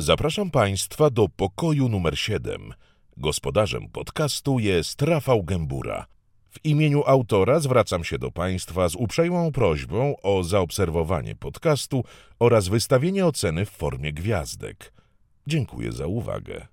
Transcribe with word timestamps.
Zapraszam 0.00 0.50
Państwa 0.50 1.10
do 1.10 1.28
pokoju 1.28 1.88
numer 1.88 2.18
7. 2.18 2.74
Gospodarzem 3.16 3.88
podcastu 3.88 4.58
jest 4.58 5.02
Rafał 5.02 5.44
Gębura. 5.44 6.06
W 6.50 6.64
imieniu 6.64 7.02
autora 7.06 7.60
zwracam 7.60 8.04
się 8.04 8.18
do 8.18 8.30
Państwa 8.30 8.88
z 8.88 8.94
uprzejmą 8.94 9.52
prośbą 9.52 10.14
o 10.22 10.44
zaobserwowanie 10.44 11.34
podcastu 11.34 12.04
oraz 12.38 12.68
wystawienie 12.68 13.26
oceny 13.26 13.64
w 13.64 13.70
formie 13.70 14.12
gwiazdek. 14.12 14.92
Dziękuję 15.46 15.92
za 15.92 16.06
uwagę. 16.06 16.66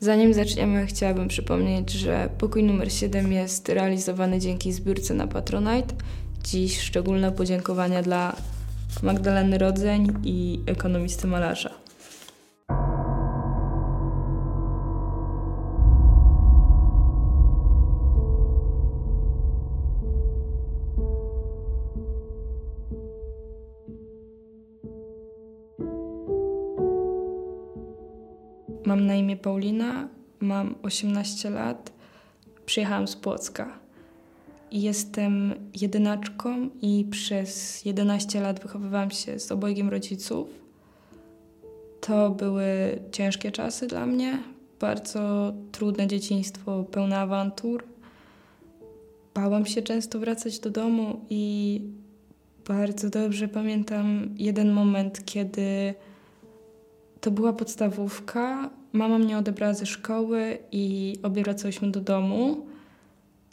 Zanim 0.00 0.34
zaczniemy, 0.34 0.86
chciałabym 0.86 1.28
przypomnieć, 1.28 1.92
że 1.92 2.30
pokój 2.38 2.62
numer 2.62 2.92
7 2.92 3.32
jest 3.32 3.68
realizowany 3.68 4.38
dzięki 4.38 4.72
zbiórce 4.72 5.14
na 5.14 5.26
Patronite. 5.26 5.94
Dziś 6.44 6.80
szczególne 6.80 7.32
podziękowania 7.32 8.02
dla 8.02 8.36
Magdaleny 9.02 9.58
Rodzeń 9.58 10.12
i 10.24 10.60
ekonomisty 10.66 11.26
malarza. 11.26 11.70
Mam 28.86 29.06
na 29.06 29.14
imię 29.14 29.36
Paulina, 29.36 30.08
mam 30.40 30.74
18 30.82 31.50
lat, 31.50 31.92
przyjechałam 32.66 33.08
z 33.08 33.16
Płocka. 33.16 33.79
Jestem 34.72 35.54
jedynaczką 35.80 36.70
i 36.82 37.06
przez 37.10 37.84
11 37.84 38.40
lat 38.40 38.60
wychowywałam 38.60 39.10
się 39.10 39.38
z 39.38 39.52
obojgiem 39.52 39.88
rodziców. 39.88 40.48
To 42.00 42.30
były 42.30 42.98
ciężkie 43.12 43.52
czasy 43.52 43.86
dla 43.86 44.06
mnie, 44.06 44.42
bardzo 44.80 45.52
trudne 45.72 46.06
dzieciństwo, 46.06 46.84
pełne 46.84 47.18
awantur. 47.18 47.84
Bałam 49.34 49.66
się 49.66 49.82
często 49.82 50.18
wracać 50.18 50.58
do 50.58 50.70
domu 50.70 51.20
i 51.30 51.80
bardzo 52.68 53.10
dobrze 53.10 53.48
pamiętam 53.48 54.28
jeden 54.38 54.72
moment, 54.72 55.24
kiedy 55.24 55.94
to 57.20 57.30
była 57.30 57.52
podstawówka. 57.52 58.70
Mama 58.92 59.18
mnie 59.18 59.38
odebrała 59.38 59.74
ze 59.74 59.86
szkoły 59.86 60.58
i 60.72 61.16
obie 61.22 61.42
wracałyśmy 61.42 61.90
do 61.90 62.00
domu. 62.00 62.66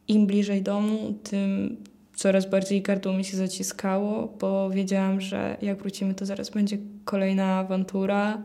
Im 0.08 0.27
bliżej 0.27 0.61
domu, 0.61 1.13
tym 1.23 1.77
coraz 2.16 2.50
bardziej 2.50 2.81
gardło 2.81 3.13
mi 3.13 3.23
się 3.23 3.38
zaciskało, 3.38 4.27
bo 4.39 4.69
wiedziałam, 4.69 5.22
że 5.22 5.58
jak 5.61 5.77
wrócimy, 5.77 6.13
to 6.13 6.25
zaraz 6.25 6.50
będzie 6.50 6.77
kolejna 7.05 7.59
awantura. 7.59 8.44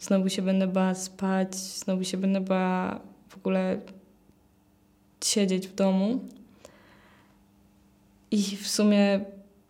Znowu 0.00 0.28
się 0.28 0.42
będę 0.42 0.66
bała 0.66 0.94
spać, 0.94 1.54
znowu 1.54 2.04
się 2.04 2.16
będę 2.16 2.40
bała 2.40 3.00
w 3.28 3.36
ogóle 3.36 3.80
siedzieć 5.24 5.68
w 5.68 5.74
domu. 5.74 6.20
I 8.30 8.42
w 8.42 8.68
sumie 8.68 9.20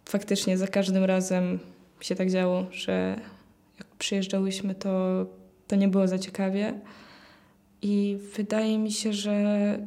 faktycznie 0.05 0.59
za 0.59 0.67
każdym 0.67 1.05
razem 1.05 1.59
się 2.01 2.15
tak 2.15 2.31
działo, 2.31 2.67
że 2.71 3.21
jak 3.79 3.87
przyjeżdżałyśmy, 3.99 4.75
to, 4.75 5.27
to 5.69 5.77
nie 5.77 5.89
było 5.89 6.09
za 6.09 6.19
ciekawie. 6.19 6.75
I 7.83 8.19
wydaje 8.37 8.79
mi 8.79 8.93
się, 8.93 9.13
że 9.13 9.79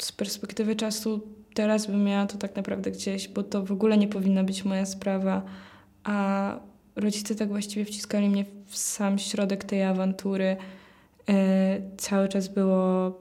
z 0.00 0.12
perspektywy 0.12 0.76
czasu 0.76 1.20
teraz 1.54 1.86
bym 1.86 2.04
miała 2.04 2.26
to 2.26 2.38
tak 2.38 2.56
naprawdę 2.56 2.90
gdzieś, 2.90 3.28
bo 3.28 3.42
to 3.42 3.62
w 3.62 3.72
ogóle 3.72 3.98
nie 3.98 4.08
powinna 4.08 4.44
być 4.44 4.64
moja 4.64 4.86
sprawa. 4.86 5.42
A 6.04 6.56
rodzice 6.96 7.34
tak 7.34 7.48
właściwie 7.48 7.84
wciskali 7.84 8.28
mnie 8.28 8.44
w 8.66 8.76
sam 8.76 9.18
środek 9.18 9.64
tej 9.64 9.82
awantury. 9.82 10.56
Yy, 11.28 11.34
cały 11.96 12.28
czas 12.28 12.48
było 12.48 13.12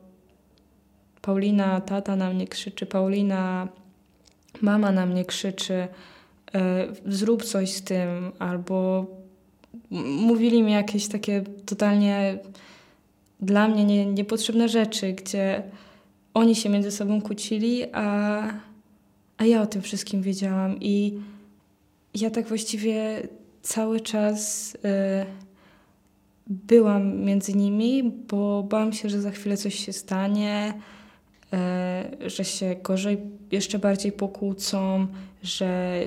Paulina, 1.21 1.81
tata 1.81 2.15
na 2.15 2.29
mnie 2.29 2.47
krzyczy, 2.47 2.85
Paulina, 2.85 3.67
mama 4.61 4.91
na 4.91 5.05
mnie 5.05 5.25
krzyczy, 5.25 5.87
yy, 6.53 6.61
zrób 7.05 7.43
coś 7.43 7.71
z 7.73 7.81
tym, 7.81 8.31
albo 8.39 9.05
mówili 10.01 10.63
mi 10.63 10.71
jakieś 10.71 11.07
takie 11.07 11.43
totalnie 11.65 12.39
dla 13.39 13.67
mnie 13.67 13.85
nie, 13.85 14.05
niepotrzebne 14.05 14.69
rzeczy, 14.69 15.13
gdzie 15.13 15.63
oni 16.35 16.55
się 16.55 16.69
między 16.69 16.91
sobą 16.91 17.21
kłócili, 17.21 17.83
a, 17.93 18.43
a 19.37 19.45
ja 19.45 19.61
o 19.61 19.65
tym 19.65 19.81
wszystkim 19.81 20.21
wiedziałam. 20.21 20.77
I 20.81 21.19
ja 22.13 22.29
tak 22.29 22.47
właściwie 22.47 23.27
cały 23.61 23.99
czas 23.99 24.73
y, 24.75 24.79
byłam 26.47 27.17
między 27.17 27.53
nimi, 27.53 28.03
bo 28.03 28.63
bałam 28.63 28.93
się, 28.93 29.09
że 29.09 29.21
za 29.21 29.31
chwilę 29.31 29.57
coś 29.57 29.85
się 29.85 29.93
stanie, 29.93 30.73
y, 32.23 32.29
że 32.29 32.45
się 32.45 32.75
gorzej, 32.83 33.17
jeszcze 33.51 33.79
bardziej 33.79 34.11
pokłócą, 34.11 35.07
że 35.43 35.99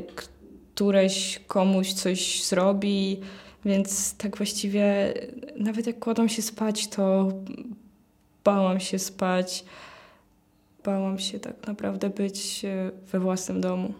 któreś 0.75 1.41
komuś 1.47 1.93
coś 1.93 2.45
zrobi 2.45 3.21
więc 3.65 4.17
tak 4.17 4.37
właściwie 4.37 5.15
nawet 5.57 5.87
jak 5.87 5.99
kładłam 5.99 6.29
się 6.29 6.43
spać, 6.43 6.89
to 6.89 7.33
bałam 8.45 8.81
się 8.81 8.99
spać. 8.99 9.65
Bałam 10.89 11.19
się 11.19 11.41
tak 11.41 11.67
naprawdę 11.67 12.11
być 12.11 12.65
e, 12.65 12.91
we 13.13 13.21
własnym 13.21 13.61
domu. 13.61 13.95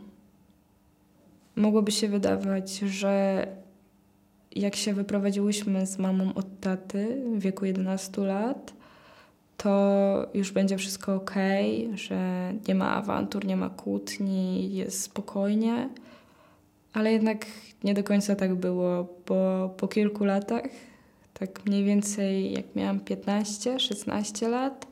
Mogłoby 1.57 1.93
się 1.93 2.09
wydawać, 2.09 2.79
że 2.79 3.47
jak 4.57 4.77
się 4.77 4.95
wyprowadziłyśmy 4.95 5.87
z 5.87 5.99
mamą 5.99 6.35
od 6.35 6.61
taty 6.61 7.23
w 7.37 7.41
wieku 7.41 7.65
11 7.65 8.23
lat, 8.23 8.73
to 9.57 10.31
już 10.35 10.53
będzie 10.53 10.77
wszystko 10.77 11.15
ok, 11.15 11.35
że 11.95 12.53
nie 12.69 12.75
ma 12.75 12.95
awantur, 12.95 13.45
nie 13.45 13.57
ma 13.57 13.71
kłótni, 13.71 14.75
jest 14.75 15.03
spokojnie. 15.03 15.89
Ale 16.93 17.13
jednak 17.13 17.47
nie 17.85 17.95
do 17.95 18.05
końca 18.05 18.37
tak 18.37 18.55
było, 18.55 19.09
bo 19.27 19.69
po 19.77 19.89
kilku 19.89 20.25
latach, 20.25 20.69
tak 21.35 21.67
mniej 21.67 21.85
więcej 21.85 22.53
jak 22.53 22.77
miałam 22.77 23.01
15-16 23.01 24.49
lat, 24.49 24.87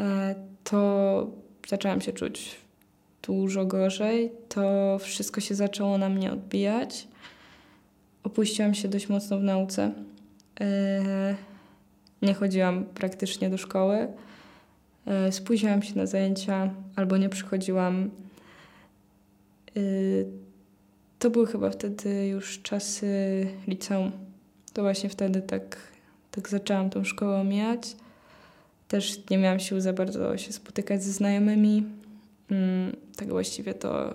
e, 0.00 0.51
to 0.64 1.30
zaczęłam 1.68 2.00
się 2.00 2.12
czuć 2.12 2.56
dużo 3.22 3.66
gorzej. 3.66 4.32
To 4.48 4.98
wszystko 4.98 5.40
się 5.40 5.54
zaczęło 5.54 5.98
na 5.98 6.08
mnie 6.08 6.32
odbijać. 6.32 7.08
Opuściłam 8.24 8.74
się 8.74 8.88
dość 8.88 9.08
mocno 9.08 9.38
w 9.38 9.42
nauce. 9.42 9.92
E, 10.60 11.34
nie 12.22 12.34
chodziłam 12.34 12.84
praktycznie 12.84 13.50
do 13.50 13.58
szkoły. 13.58 14.08
E, 15.06 15.32
spóźniłam 15.32 15.82
się 15.82 15.96
na 15.96 16.06
zajęcia 16.06 16.70
albo 16.96 17.16
nie 17.16 17.28
przychodziłam 17.28 18.10
to 21.22 21.30
były 21.30 21.46
chyba 21.46 21.70
wtedy 21.70 22.28
już 22.28 22.62
czasy 22.62 23.46
liceum. 23.66 24.12
To 24.72 24.82
właśnie 24.82 25.08
wtedy 25.08 25.42
tak, 25.42 25.76
tak 26.30 26.48
zaczęłam 26.48 26.90
tą 26.90 27.04
szkołę 27.04 27.40
omijać. 27.40 27.96
Też 28.92 29.22
nie 29.30 29.38
miałam 29.38 29.60
sił 29.60 29.80
za 29.80 29.92
bardzo 29.92 30.38
się 30.38 30.52
spotykać 30.52 31.04
ze 31.04 31.12
znajomymi. 31.12 31.86
Mm, 32.50 32.96
tak 33.16 33.28
właściwie 33.28 33.74
to 33.74 34.14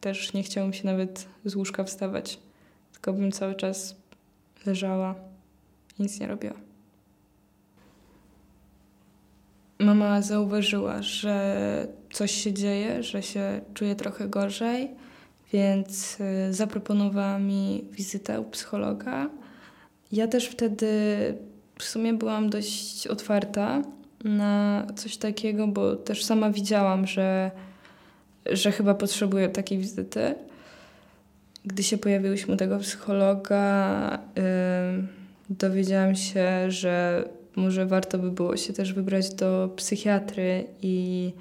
też 0.00 0.32
nie 0.32 0.42
chciało 0.42 0.68
mi 0.68 0.74
się 0.74 0.86
nawet 0.86 1.28
z 1.44 1.56
łóżka 1.56 1.84
wstawać. 1.84 2.38
Tylko 2.92 3.12
bym 3.12 3.32
cały 3.32 3.54
czas 3.54 3.96
leżała 4.66 5.14
i 5.98 6.02
nic 6.02 6.20
nie 6.20 6.26
robiła. 6.26 6.54
Mama 9.78 10.22
zauważyła, 10.22 11.02
że 11.02 11.86
coś 12.12 12.30
się 12.30 12.52
dzieje, 12.52 13.02
że 13.02 13.22
się 13.22 13.60
czuję 13.74 13.96
trochę 13.96 14.28
gorzej 14.28 14.88
więc 15.52 16.20
y, 16.20 16.54
zaproponowała 16.54 17.38
mi 17.38 17.84
wizytę 17.92 18.40
u 18.40 18.44
psychologa. 18.44 19.30
Ja 20.12 20.28
też 20.28 20.46
wtedy 20.46 20.88
w 21.78 21.84
sumie 21.84 22.14
byłam 22.14 22.50
dość 22.50 23.06
otwarta 23.06 23.82
na 24.24 24.86
coś 24.96 25.16
takiego, 25.16 25.66
bo 25.66 25.96
też 25.96 26.24
sama 26.24 26.50
widziałam, 26.50 27.06
że, 27.06 27.50
że 28.46 28.72
chyba 28.72 28.94
potrzebuję 28.94 29.48
takiej 29.48 29.78
wizyty. 29.78 30.34
Gdy 31.64 31.82
się 31.82 31.98
pojawiłyśmy 31.98 32.56
tego 32.56 32.78
psychologa, 32.78 34.18
yy, 34.36 34.42
dowiedziałam 35.50 36.14
się, 36.14 36.70
że 36.70 37.24
może 37.56 37.86
warto 37.86 38.18
by 38.18 38.30
było 38.30 38.56
się 38.56 38.72
też 38.72 38.92
wybrać 38.92 39.34
do 39.34 39.70
psychiatry 39.76 40.66
i 40.82 41.32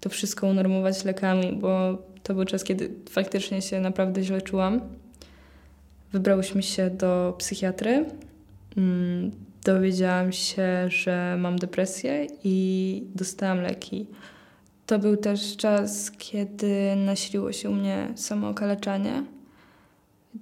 to 0.00 0.08
wszystko 0.08 0.46
unormować 0.46 1.04
lekami, 1.04 1.52
bo 1.52 1.98
to 2.22 2.34
był 2.34 2.44
czas, 2.44 2.64
kiedy 2.64 2.90
faktycznie 3.10 3.62
się 3.62 3.80
naprawdę 3.80 4.22
źle 4.22 4.42
czułam. 4.42 4.80
Wybrałyśmy 6.12 6.62
się 6.62 6.90
do 6.90 7.34
psychiatry. 7.38 8.04
Dowiedziałam 9.66 10.32
się, 10.32 10.90
że 10.90 11.36
mam 11.38 11.58
depresję 11.58 12.26
i 12.44 13.02
dostałam 13.14 13.60
leki. 13.60 14.06
To 14.86 14.98
był 14.98 15.16
też 15.16 15.56
czas, 15.56 16.10
kiedy 16.10 16.96
nasiliło 16.96 17.52
się 17.52 17.70
u 17.70 17.72
mnie 17.72 18.12
samookaleczanie. 18.14 19.24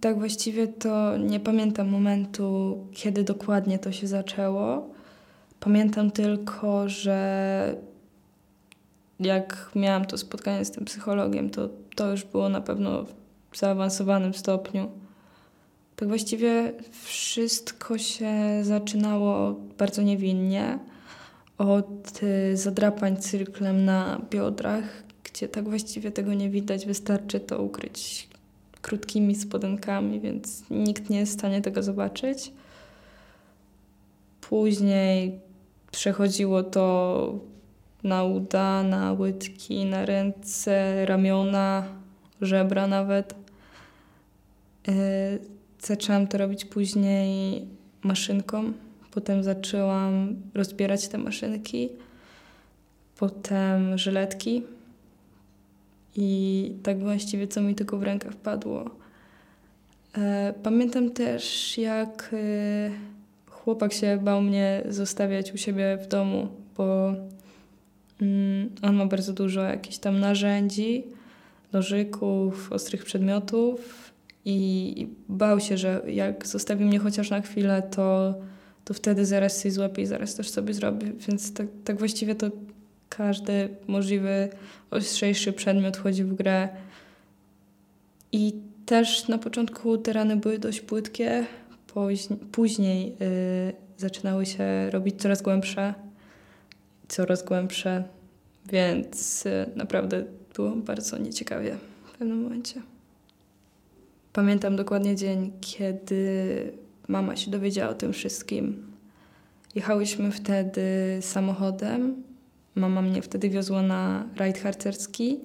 Tak 0.01 0.19
właściwie 0.19 0.69
to 0.69 1.17
nie 1.17 1.41
pamiętam 1.41 1.89
momentu, 1.89 2.79
kiedy 2.93 3.25
dokładnie 3.25 3.79
to 3.79 3.93
się 3.93 4.07
zaczęło. 4.07 4.91
Pamiętam 5.61 6.11
tylko, 6.11 6.89
że 6.89 7.77
jak 9.21 9.71
miałam 9.75 10.05
to 10.05 10.19
spotkanie 10.19 10.65
z 10.65 10.71
tym 10.71 10.85
psychologiem, 10.85 11.51
to 11.51 11.69
to 11.97 12.11
już 12.11 12.25
było 12.25 12.49
na 12.49 12.61
pewno 12.61 13.05
w 13.51 13.59
zaawansowanym 13.59 14.35
stopniu. 14.35 15.04
Tak 15.97 16.09
właściwie 16.09 16.73
wszystko 17.03 17.99
się 17.99 18.35
zaczynało 18.63 19.61
bardzo 19.79 20.03
niewinnie 20.03 20.79
od 21.59 22.23
y, 22.23 22.57
zadrapań 22.57 23.17
cyrklem 23.17 23.85
na 23.85 24.21
biodrach, 24.31 24.85
gdzie 25.25 25.49
tak 25.49 25.69
właściwie 25.69 26.11
tego 26.11 26.35
nie 26.35 26.51
widać, 26.51 26.87
wystarczy 26.87 27.41
to 27.41 27.63
ukryć 27.63 28.29
krótkimi 28.83 29.35
spodenkami, 29.35 30.21
więc 30.21 30.71
nikt 30.71 31.11
nie 31.11 31.19
jest 31.19 31.33
w 31.33 31.39
stanie 31.39 31.63
tego 31.63 31.83
zobaczyć. 31.83 32.53
Później 34.41 35.41
przechodziło 35.91 36.63
to 36.63 37.39
na 38.03 38.25
uda, 38.25 38.83
na 38.83 39.13
łydki, 39.13 39.85
na 39.85 40.07
ręce, 40.07 41.07
ramiona, 41.07 41.85
żebra 42.41 42.87
nawet. 42.87 43.35
Zaczęłam 45.85 46.27
to 46.27 46.39
robić 46.39 46.65
później 46.65 47.65
maszynką. 48.03 48.73
Potem 49.11 49.43
zaczęłam 49.43 50.37
rozbierać 50.55 51.09
te 51.09 51.19
maszynki. 51.19 51.89
Potem 53.19 53.99
żyletki. 53.99 54.63
I 56.17 56.73
tak 56.83 56.99
właściwie 56.99 57.49
co 57.49 57.61
mi 57.61 57.75
tylko 57.75 57.99
w 57.99 58.03
rękę 58.03 58.31
wpadło. 58.31 58.91
E, 60.19 60.55
pamiętam 60.63 61.11
też, 61.11 61.79
jak 61.79 62.31
e, 62.33 62.91
chłopak 63.51 63.93
się 63.93 64.19
bał 64.23 64.43
mnie 64.43 64.83
zostawiać 64.89 65.53
u 65.53 65.57
siebie 65.57 65.99
w 66.03 66.09
domu, 66.09 66.49
bo 66.77 67.15
mm, 68.23 68.71
on 68.83 68.97
ma 68.97 69.07
bardzo 69.07 69.33
dużo 69.33 69.61
jakichś 69.61 69.99
tam 69.99 70.21
narzędzi, 70.21 71.05
nożyków, 71.73 72.73
ostrych 72.73 73.05
przedmiotów 73.05 74.05
i 74.45 75.09
bał 75.29 75.61
się, 75.61 75.77
że 75.79 76.03
jak 76.07 76.47
zostawi 76.47 76.85
mnie 76.85 76.99
chociaż 76.99 77.31
na 77.31 77.41
chwilę, 77.41 77.83
to, 77.91 78.35
to 78.85 78.95
wtedy 78.95 79.27
zaraz 79.27 79.63
coś 79.63 79.73
złapie 79.73 80.03
i 80.03 80.07
zaraz 80.07 80.35
też 80.35 80.51
sobie 80.51 80.75
zrobi. 80.75 81.13
Więc 81.29 81.55
tak, 81.55 81.67
tak 81.85 81.99
właściwie 81.99 82.35
to 82.35 82.51
każdy 83.09 83.69
możliwy 83.87 84.49
ostrzejszy 84.91 85.53
przedmiot 85.53 85.97
wchodzi 85.97 86.25
w 86.25 86.35
grę. 86.35 86.69
I 88.33 88.53
też 88.87 89.29
na 89.29 89.39
początku 89.39 89.99
te 89.99 90.13
rany 90.13 90.37
były 90.37 90.59
dość 90.59 90.81
płytkie, 90.81 91.47
później 92.53 93.07
yy, 93.07 93.73
zaczynały 93.97 94.47
się 94.47 94.91
robić 94.91 95.23
coraz 95.23 95.43
głębsze, 95.43 95.95
coraz 97.09 97.45
głębsze, 97.45 98.05
więc 98.73 99.45
yy, 99.45 99.51
naprawdę 99.77 100.25
było 100.55 100.71
bardzo 100.71 101.19
nieciekawie 101.19 101.77
w 102.05 102.19
pewnym 102.19 102.43
momencie. 102.43 102.94
Pamiętam 104.35 104.77
dokładnie 104.77 105.17
dzień, 105.17 105.53
kiedy 105.61 106.73
mama 107.09 107.37
się 107.37 107.51
dowiedziała 107.51 107.91
o 107.91 107.95
tym 107.95 108.13
wszystkim. 108.13 108.87
Jechałyśmy 109.75 110.31
wtedy 110.33 110.83
samochodem 111.21 112.23
Mama 112.75 113.03
mnie 113.03 113.23
wtedy 113.23 113.51
wiozła 113.51 113.83
na 113.83 114.29
rajd 114.37 114.59
harcerski 114.59 115.41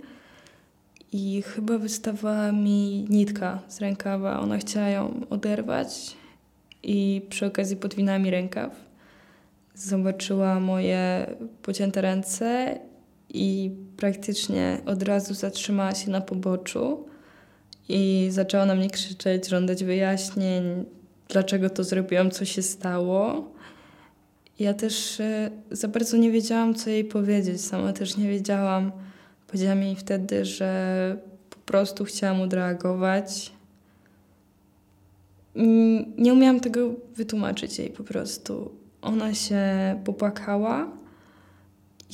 i 1.12 1.42
chyba 1.42 1.78
wystawała 1.78 2.52
mi 2.52 3.06
nitka 3.10 3.60
z 3.68 3.80
rękawa. 3.80 4.40
Ona 4.40 4.58
chciała 4.58 4.88
ją 4.90 5.22
oderwać 5.30 6.18
i 6.84 7.22
przy 7.30 7.46
okazji 7.46 7.78
podwinęła 7.78 8.20
mi 8.20 8.32
rękaw. 8.32 8.86
Zobaczyła 9.74 10.60
moje 10.60 11.28
pocięte 11.62 12.02
ręce 12.02 12.80
i 13.30 13.72
praktycznie 13.98 14.82
od 14.86 15.04
razu 15.04 15.34
zatrzymała 15.34 15.96
się 15.96 16.12
na 16.12 16.22
poboczu 16.22 17.09
i 17.90 18.28
zaczęła 18.32 18.66
na 18.66 18.76
mnie 18.76 18.90
krzyczeć, 18.90 19.48
żądać 19.48 19.84
wyjaśnień, 19.84 20.86
dlaczego 21.30 21.70
to 21.70 21.84
zrobiłam, 21.84 22.32
co 22.32 22.46
się 22.46 22.62
stało. 22.62 23.52
Ja 24.60 24.74
też 24.74 25.20
e, 25.20 25.52
za 25.72 25.88
bardzo 25.88 26.18
nie 26.18 26.32
wiedziałam, 26.32 26.76
co 26.76 26.90
jej 26.90 27.06
powiedzieć. 27.06 27.62
Sama 27.62 27.94
też 27.94 28.18
nie 28.18 28.30
wiedziałam. 28.30 28.92
Powiedziałam 29.48 29.84
jej 29.84 29.96
wtedy, 29.96 30.46
że 30.46 31.18
po 31.50 31.58
prostu 31.58 32.06
chciałam 32.06 32.42
odreagować. 32.42 33.52
Mm, 35.56 36.06
nie 36.18 36.34
umiałam 36.34 36.60
tego 36.60 36.94
wytłumaczyć 37.16 37.80
jej 37.80 37.90
po 37.90 38.04
prostu. 38.04 38.72
Ona 39.02 39.34
się 39.34 39.62
popłakała. 40.06 40.99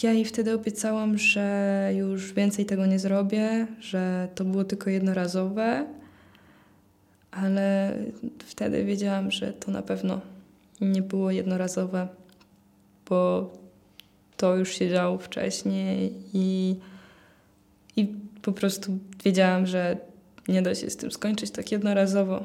Ja 0.04 0.12
jej 0.12 0.26
wtedy 0.26 0.54
obiecałam, 0.54 1.18
że 1.18 1.92
już 1.96 2.34
więcej 2.34 2.66
tego 2.66 2.86
nie 2.86 3.00
zrobię, 3.00 3.68
że 3.80 4.28
to 4.36 4.46
było 4.46 4.64
tylko 4.64 4.90
jednorazowe, 4.90 5.86
ale 7.32 7.98
wtedy 8.40 8.86
wiedziałam, 8.86 9.32
że 9.32 9.54
to 9.54 9.72
na 9.72 9.82
pewno 9.82 10.22
nie 10.82 11.02
było 11.02 11.32
jednorazowe 11.32 12.08
bo 13.10 13.52
to 14.38 14.56
już 14.56 14.74
się 14.74 14.90
działo 14.90 15.18
wcześniej 15.18 16.14
i, 16.34 16.76
i 17.96 18.08
po 18.42 18.52
prostu 18.52 19.00
wiedziałam, 19.24 19.68
że 19.68 19.98
nie 20.48 20.62
da 20.62 20.76
się 20.76 20.90
z 20.90 20.98
tym 20.98 21.12
skończyć 21.12 21.52
tak 21.52 21.72
jednorazowo, 21.72 22.44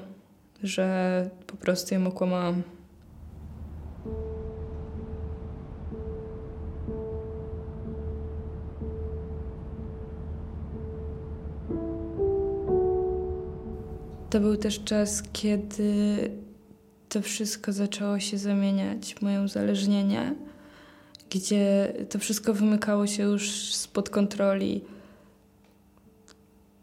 że 0.62 1.30
po 1.46 1.56
prostu 1.56 1.94
ją 1.94 2.06
okłamałam. 2.06 2.62
To 14.30 14.40
był 14.40 14.56
też 14.56 14.84
czas, 14.84 15.22
kiedy 15.32 16.30
to 17.08 17.22
wszystko 17.22 17.72
zaczęło 17.72 18.20
się 18.20 18.38
zamieniać 18.38 19.22
moje 19.22 19.40
uzależnienie 19.40 20.34
gdzie 21.30 21.92
to 22.08 22.18
wszystko 22.18 22.54
wymykało 22.54 23.06
się 23.06 23.22
już 23.22 23.74
spod 23.74 24.10
kontroli. 24.10 24.80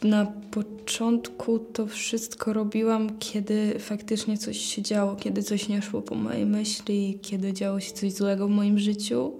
Na 0.03 0.25
początku 0.51 1.59
to 1.59 1.87
wszystko 1.87 2.53
robiłam, 2.53 3.19
kiedy 3.19 3.79
faktycznie 3.79 4.37
coś 4.37 4.57
się 4.57 4.81
działo, 4.81 5.15
kiedy 5.15 5.43
coś 5.43 5.67
nie 5.67 5.81
szło 5.81 6.01
po 6.01 6.15
mojej 6.15 6.45
myśli, 6.45 7.19
kiedy 7.21 7.53
działo 7.53 7.79
się 7.79 7.93
coś 7.93 8.13
złego 8.13 8.47
w 8.47 8.51
moim 8.51 8.79
życiu, 8.79 9.39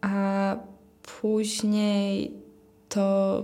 a 0.00 0.56
później 1.20 2.34
to 2.88 3.42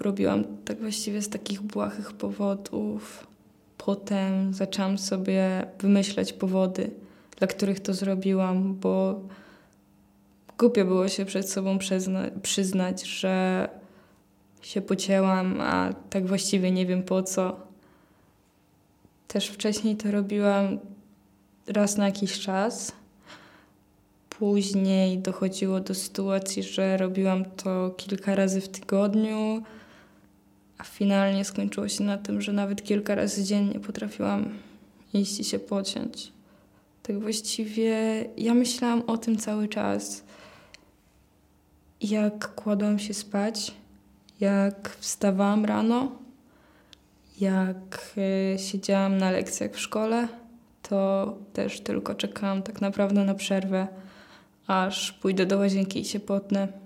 robiłam 0.00 0.44
tak 0.64 0.80
właściwie 0.80 1.22
z 1.22 1.28
takich 1.28 1.62
błahych 1.62 2.12
powodów. 2.12 3.26
Potem 3.78 4.54
zaczęłam 4.54 4.98
sobie 4.98 5.66
wymyślać 5.78 6.32
powody, 6.32 6.90
dla 7.38 7.46
których 7.46 7.80
to 7.80 7.94
zrobiłam, 7.94 8.74
bo 8.74 9.20
Głupio 10.58 10.84
było 10.84 11.08
się 11.08 11.24
przed 11.24 11.50
sobą 11.50 11.78
przyzna 11.78 12.20
przyznać, 12.42 13.06
że 13.06 13.68
się 14.62 14.80
pocięłam, 14.80 15.60
a 15.60 15.92
tak 16.10 16.26
właściwie 16.26 16.70
nie 16.70 16.86
wiem 16.86 17.02
po 17.02 17.22
co. 17.22 17.56
Też 19.28 19.48
wcześniej 19.48 19.96
to 19.96 20.10
robiłam 20.10 20.78
raz 21.66 21.96
na 21.96 22.06
jakiś 22.06 22.40
czas. 22.40 22.92
Później 24.30 25.18
dochodziło 25.18 25.80
do 25.80 25.94
sytuacji, 25.94 26.62
że 26.62 26.96
robiłam 26.96 27.44
to 27.44 27.90
kilka 27.96 28.34
razy 28.34 28.60
w 28.60 28.68
tygodniu, 28.68 29.62
a 30.78 30.84
finalnie 30.84 31.44
skończyło 31.44 31.88
się 31.88 32.04
na 32.04 32.18
tym, 32.18 32.40
że 32.40 32.52
nawet 32.52 32.84
kilka 32.84 33.14
razy 33.14 33.44
dziennie 33.44 33.80
potrafiłam 33.80 34.48
iść 35.14 35.40
i 35.40 35.44
się 35.44 35.58
pociąć. 35.58 36.32
Tak 37.02 37.20
właściwie 37.20 38.24
ja 38.36 38.54
myślałam 38.54 39.02
o 39.06 39.18
tym 39.18 39.36
cały 39.36 39.68
czas 39.68 40.24
jak 42.00 42.54
kładłam 42.54 42.98
się 42.98 43.14
spać, 43.14 43.74
jak 44.40 44.96
wstawałam 45.00 45.64
rano, 45.64 46.12
jak 47.40 48.14
e, 48.54 48.58
siedziałam 48.58 49.18
na 49.18 49.30
lekcjach 49.30 49.72
w 49.72 49.80
szkole, 49.80 50.28
to 50.82 51.34
też 51.52 51.80
tylko 51.80 52.14
czekałam 52.14 52.62
tak 52.62 52.80
naprawdę 52.80 53.24
na 53.24 53.34
przerwę, 53.34 53.88
aż 54.66 55.12
pójdę 55.12 55.46
do 55.46 55.58
łazienki 55.58 56.00
i 56.00 56.04
się 56.04 56.20
potnę. 56.20 56.85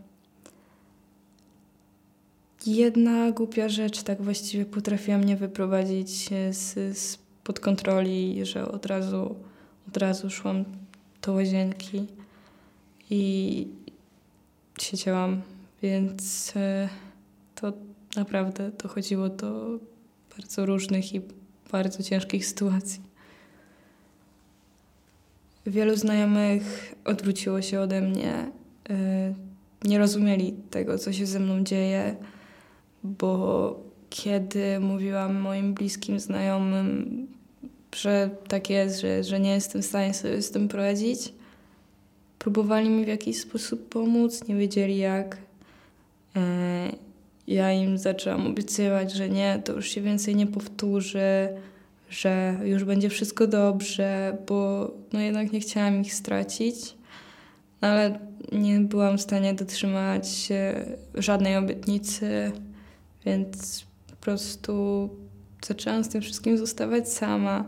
Jedna 2.67 3.33
głupia 3.33 3.69
rzecz 3.69 4.03
tak 4.03 4.23
właściwie 4.23 4.65
potrafiła 4.65 5.19
mnie 5.19 5.37
wyprowadzić 5.37 6.29
z, 6.51 6.99
z 6.99 7.19
pod 7.45 7.61
kontroli, 7.61 8.47
że 8.47 8.69
od 8.69 8.87
razu, 8.87 9.37
od 9.89 9.97
razu 9.97 10.31
szłam 10.31 10.65
do 11.23 11.33
łazienki 11.33 12.07
i 13.11 13.67
siedziałam 14.81 15.43
więc 15.83 16.53
e, 16.57 16.89
to 17.55 17.73
naprawdę 18.17 18.71
dochodziło 18.71 19.29
do 19.29 19.79
bardzo 20.37 20.67
różnych 20.67 21.15
i 21.15 21.21
bardzo 21.73 22.03
ciężkich 22.03 22.47
sytuacji. 22.47 23.03
Wielu 25.67 25.97
znajomych 25.97 26.95
odwróciło 27.05 27.63
się 27.63 27.81
ode 27.81 28.01
mnie. 28.01 28.51
E, 28.91 29.35
nie 29.85 29.99
rozumieli 29.99 30.53
tego, 30.71 30.99
co 30.99 31.13
się 31.13 31.27
ze 31.27 31.41
mną 31.41 31.65
dzieje, 31.65 32.17
bo 33.05 33.77
kiedy 34.11 34.81
mówiłam 34.81 35.41
moim 35.41 35.75
bliskim 35.75 36.21
znajomym, 36.21 37.27
że 37.97 38.31
tak 38.49 38.71
jest, 38.71 39.01
że, 39.01 39.25
że 39.25 39.41
nie 39.41 39.51
jestem 39.51 39.83
w 39.83 39.87
stanie 39.87 40.15
sobie 40.15 40.43
z 40.43 40.51
tym 40.51 40.69
poradzić, 40.69 41.33
próbowali 42.39 42.91
mi 42.91 43.05
w 43.05 43.09
jakiś 43.09 43.41
sposób 43.41 43.89
pomóc, 43.89 44.49
nie 44.49 44.57
wiedzieli 44.57 44.97
jak. 44.97 45.37
E, 46.37 46.93
ja 47.47 47.73
im 47.73 47.99
zaczęłam 47.99 48.47
obiecywać, 48.47 49.13
że 49.13 49.29
nie, 49.29 49.63
to 49.65 49.73
już 49.73 49.89
się 49.89 50.01
więcej 50.01 50.37
nie 50.37 50.47
powtórzy, 50.47 51.49
że 52.11 52.61
już 52.65 52.85
będzie 52.85 53.09
wszystko 53.09 53.47
dobrze, 53.47 54.37
bo 54.49 54.91
no 55.13 55.21
jednak 55.21 55.53
nie 55.53 55.61
chciałam 55.61 56.01
ich 56.01 56.15
stracić, 56.15 56.95
ale 57.81 58.19
nie 58.53 58.81
byłam 58.81 59.19
w 59.19 59.21
stanie 59.21 59.55
dotrzymać 59.55 60.49
żadnej 61.15 61.57
obietnicy, 61.57 62.53
więc 63.27 63.85
po 64.11 64.17
prostu 64.17 65.09
zaczęłam 65.67 66.05
z 66.05 66.09
tym 66.09 66.21
wszystkim 66.21 66.59
zostawać 66.59 67.13
sama. 67.13 67.65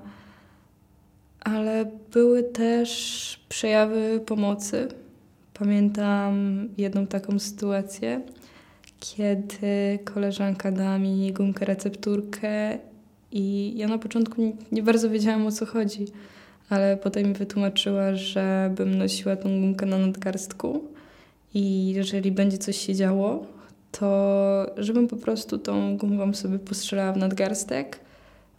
Ale 1.41 1.91
były 2.13 2.43
też 2.43 3.41
przejawy 3.49 4.21
pomocy. 4.27 4.89
Pamiętam 5.55 6.69
jedną 6.79 7.07
taką 7.07 7.39
sytuację, 7.39 8.21
kiedy 9.01 9.99
koleżanka 10.05 10.73
dała 10.73 10.99
mi 10.99 11.33
gumkę 11.33 11.65
recepturkę 11.65 12.79
i 13.33 13.73
ja 13.77 13.89
na 13.89 13.99
początku 13.99 14.57
nie, 14.73 14.83
bardzo 14.83 15.11
wiedziałam 15.11 15.47
o 15.47 15.53
co 15.53 15.67
chodzi, 15.67 16.07
ale 16.69 16.97
potem 16.97 17.27
mi 17.27 17.35
wytłumaczyła, 17.35 18.15
że 18.15 18.73
bym 18.77 18.99
nosiła 18.99 19.37
tą 19.37 19.61
gumkę 19.61 19.87
na 19.87 19.99
nadgarstku 19.99 20.85
i 21.55 21.93
jeżeli 21.93 22.33
będzie 22.33 22.59
coś 22.59 22.77
się 22.77 22.95
działo, 22.95 23.47
to 23.93 24.67
żebym 24.77 25.09
po 25.09 25.17
prostu 25.17 25.59
tą 25.59 25.97
gumką 25.97 26.35
sobie 26.35 26.59
postrzelała 26.59 27.13
w 27.13 27.17
nadgarstek. 27.17 28.01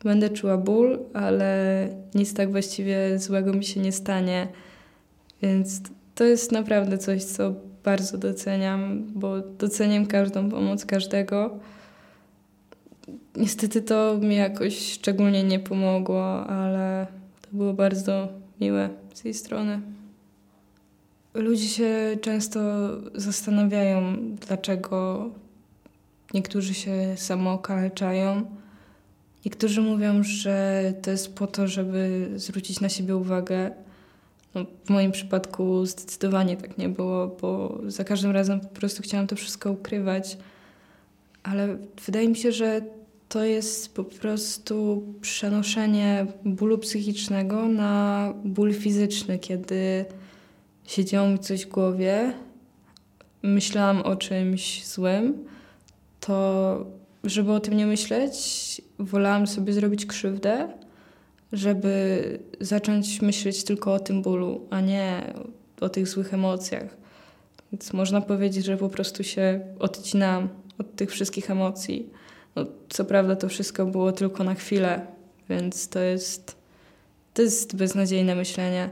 Będę 0.04 0.30
czuła 0.30 0.58
ból, 0.58 1.00
ale 1.14 1.88
nic 2.16 2.34
tak 2.34 2.52
właściwie 2.52 3.20
złego 3.20 3.54
mi 3.54 3.66
się 3.66 3.80
nie 3.80 3.92
stanie. 3.92 4.48
Więc 5.42 5.82
to 6.16 6.24
jest 6.24 6.52
naprawdę 6.52 6.98
coś, 6.98 7.24
co 7.24 7.54
bardzo 7.84 8.18
doceniam, 8.18 9.04
bo 9.16 9.40
doceniam 9.40 10.06
każdą 10.06 10.50
pomoc 10.50 10.86
każdego. 10.86 11.60
Niestety 13.36 13.82
to 13.82 14.18
mi 14.22 14.36
jakoś 14.36 14.92
szczególnie 14.92 15.44
nie 15.44 15.60
pomogło, 15.60 16.48
ale 16.48 17.08
to 17.42 17.58
było 17.58 17.74
bardzo 17.74 18.28
miłe 18.62 18.90
z 19.14 19.26
jej 19.26 19.34
strony. 19.34 19.82
Ludzie 21.34 21.68
się 21.68 22.18
często 22.22 22.60
zastanawiają, 23.16 24.18
dlaczego 24.48 25.30
niektórzy 26.34 26.74
się 26.74 27.14
samookaleczają. 27.18 28.46
Niektórzy 29.46 29.82
mówią, 29.82 30.24
że 30.24 30.94
to 31.02 31.12
jest 31.12 31.36
po 31.36 31.48
to, 31.48 31.68
żeby 31.68 32.30
zwrócić 32.36 32.82
na 32.82 32.90
siebie 32.90 33.16
uwagę. 33.16 33.72
No, 34.56 34.66
w 34.86 34.90
moim 34.90 35.12
przypadku 35.12 35.86
zdecydowanie 35.86 36.58
tak 36.58 36.78
nie 36.78 36.90
było, 36.90 37.28
bo 37.28 37.82
za 37.88 38.04
każdym 38.04 38.32
razem 38.32 38.60
po 38.60 38.68
prostu 38.68 39.04
chciałam 39.04 39.28
to 39.28 39.36
wszystko 39.36 39.72
ukrywać. 39.72 40.38
Ale 41.44 41.78
wydaje 42.06 42.30
mi 42.30 42.36
się, 42.36 42.52
że 42.52 42.82
to 43.30 43.44
jest 43.44 43.96
po 43.96 44.04
prostu 44.04 45.04
przenoszenie 45.22 46.26
bólu 46.46 46.78
psychicznego 46.78 47.68
na 47.68 48.34
ból 48.46 48.74
fizyczny, 48.74 49.40
kiedy 49.40 50.06
siedziało 50.86 51.30
mi 51.30 51.40
coś 51.40 51.66
w 51.66 51.70
głowie, 51.70 52.34
myślałam 53.44 54.02
o 54.02 54.16
czymś 54.16 54.86
złym, 54.88 55.46
to 56.20 56.86
żeby 57.24 57.52
o 57.52 57.60
tym 57.60 57.78
nie 57.78 57.86
myśleć, 57.86 58.36
wolałam 59.00 59.48
sobie 59.48 59.74
zrobić 59.74 60.06
krzywdę, 60.06 60.68
żeby 61.54 62.40
zacząć 62.60 63.22
myśleć 63.22 63.64
tylko 63.64 63.94
o 63.94 64.00
tym 64.00 64.22
bólu, 64.22 64.68
a 64.70 64.82
nie 64.82 65.34
o 65.82 65.90
tych 65.90 66.08
złych 66.08 66.34
emocjach. 66.34 66.98
Więc 67.72 67.94
można 67.94 68.22
powiedzieć, 68.22 68.66
że 68.66 68.78
po 68.78 68.90
prostu 68.90 69.24
się 69.24 69.60
odcinam 69.80 70.50
od 70.80 70.96
tych 70.96 71.12
wszystkich 71.12 71.52
emocji. 71.52 72.10
No, 72.56 72.66
co 72.90 73.06
prawda 73.06 73.36
to 73.36 73.50
wszystko 73.50 73.86
było 73.86 74.12
tylko 74.12 74.44
na 74.44 74.56
chwilę, 74.56 75.08
więc 75.50 75.90
to 75.90 76.00
jest, 76.00 76.56
to 77.34 77.42
jest 77.42 77.76
beznadziejne 77.76 78.36
myślenie 78.36 78.90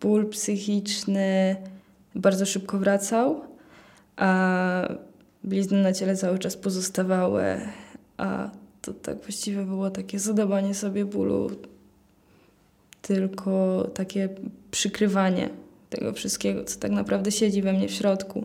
ból 0.00 0.28
psychiczny 0.28 1.56
bardzo 2.14 2.46
szybko 2.46 2.78
wracał, 2.78 3.40
a 4.16 4.88
blizny 5.44 5.82
na 5.82 5.92
ciele 5.92 6.16
cały 6.16 6.38
czas 6.38 6.56
pozostawały, 6.56 7.44
a 8.16 8.50
to 8.82 8.92
tak 8.92 9.20
właściwie 9.20 9.62
było 9.64 9.90
takie 9.90 10.18
zadawanie 10.18 10.74
sobie 10.74 11.04
bólu, 11.04 11.50
tylko 13.02 13.84
takie 13.94 14.28
przykrywanie 14.70 15.48
tego 15.90 16.12
wszystkiego, 16.12 16.64
co 16.64 16.80
tak 16.80 16.90
naprawdę 16.90 17.30
siedzi 17.32 17.62
we 17.62 17.72
mnie 17.72 17.88
w 17.88 17.92
środku. 17.92 18.44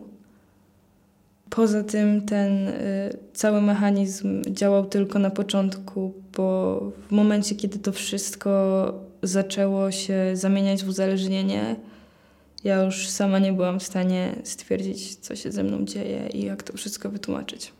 Poza 1.50 1.84
tym 1.84 2.26
ten 2.26 2.68
y, 2.68 3.18
cały 3.34 3.62
mechanizm 3.62 4.42
działał 4.42 4.86
tylko 4.86 5.18
na 5.18 5.30
początku, 5.30 6.12
bo 6.36 6.80
w 7.08 7.12
momencie, 7.12 7.54
kiedy 7.54 7.78
to 7.78 7.92
wszystko 7.92 8.92
zaczęło 9.26 9.90
się 9.90 10.30
zamieniać 10.34 10.84
w 10.84 10.88
uzależnienie, 10.88 11.76
ja 12.64 12.82
już 12.82 13.08
sama 13.08 13.38
nie 13.38 13.52
byłam 13.52 13.80
w 13.80 13.82
stanie 13.82 14.36
stwierdzić, 14.44 15.16
co 15.16 15.36
się 15.36 15.52
ze 15.52 15.62
mną 15.62 15.84
dzieje 15.84 16.28
i 16.34 16.44
jak 16.44 16.62
to 16.62 16.76
wszystko 16.76 17.10
wytłumaczyć. 17.10 17.72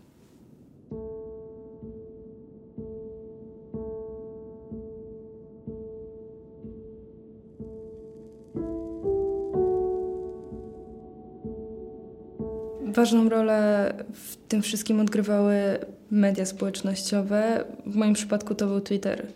Ważną 12.87 13.29
rolę 13.29 13.93
w 14.13 14.37
tym 14.49 14.63
wszystkim 14.63 15.01
odgrywały 15.01 15.79
media 16.11 16.47
społecznościowe. 16.47 17.65
W 17.87 17.95
moim 17.95 18.15
przypadku 18.15 18.55
to 18.55 18.67
był 18.67 18.81
Twitter. 18.81 19.27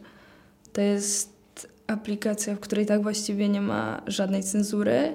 To 0.72 0.80
jest 0.80 1.39
aplikacja, 1.90 2.54
w 2.54 2.60
której 2.60 2.86
tak 2.86 3.02
właściwie 3.02 3.48
nie 3.48 3.60
ma 3.60 4.02
żadnej 4.06 4.42
cenzury. 4.42 5.12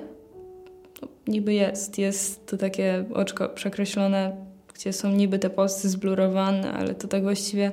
No, 1.01 1.07
niby 1.27 1.53
jest, 1.53 1.97
jest 1.97 2.45
to 2.45 2.57
takie 2.57 3.05
oczko 3.13 3.49
przekreślone, 3.49 4.35
gdzie 4.73 4.93
są 4.93 5.11
niby 5.11 5.39
te 5.39 5.49
posty 5.49 5.89
zblurowane, 5.89 6.73
ale 6.73 6.95
to 6.95 7.07
tak 7.07 7.23
właściwie 7.23 7.71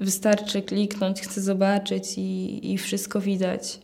wystarczy 0.00 0.62
kliknąć, 0.62 1.20
chcę 1.20 1.40
zobaczyć 1.40 2.18
i, 2.18 2.72
i 2.72 2.78
wszystko 2.78 3.20
widać. 3.20 3.80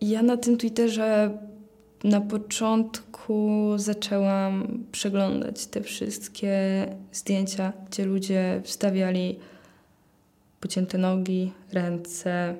Ja 0.00 0.22
na 0.22 0.36
tym 0.36 0.56
Twitterze 0.56 1.38
na 2.04 2.20
początku 2.20 3.72
zaczęłam 3.76 4.84
przeglądać 4.92 5.66
te 5.66 5.80
wszystkie 5.80 6.86
zdjęcia, 7.12 7.72
gdzie 7.90 8.04
ludzie 8.04 8.60
wstawiali 8.64 9.38
pocięte 10.64 10.98
nogi, 10.98 11.52
ręce, 11.72 12.54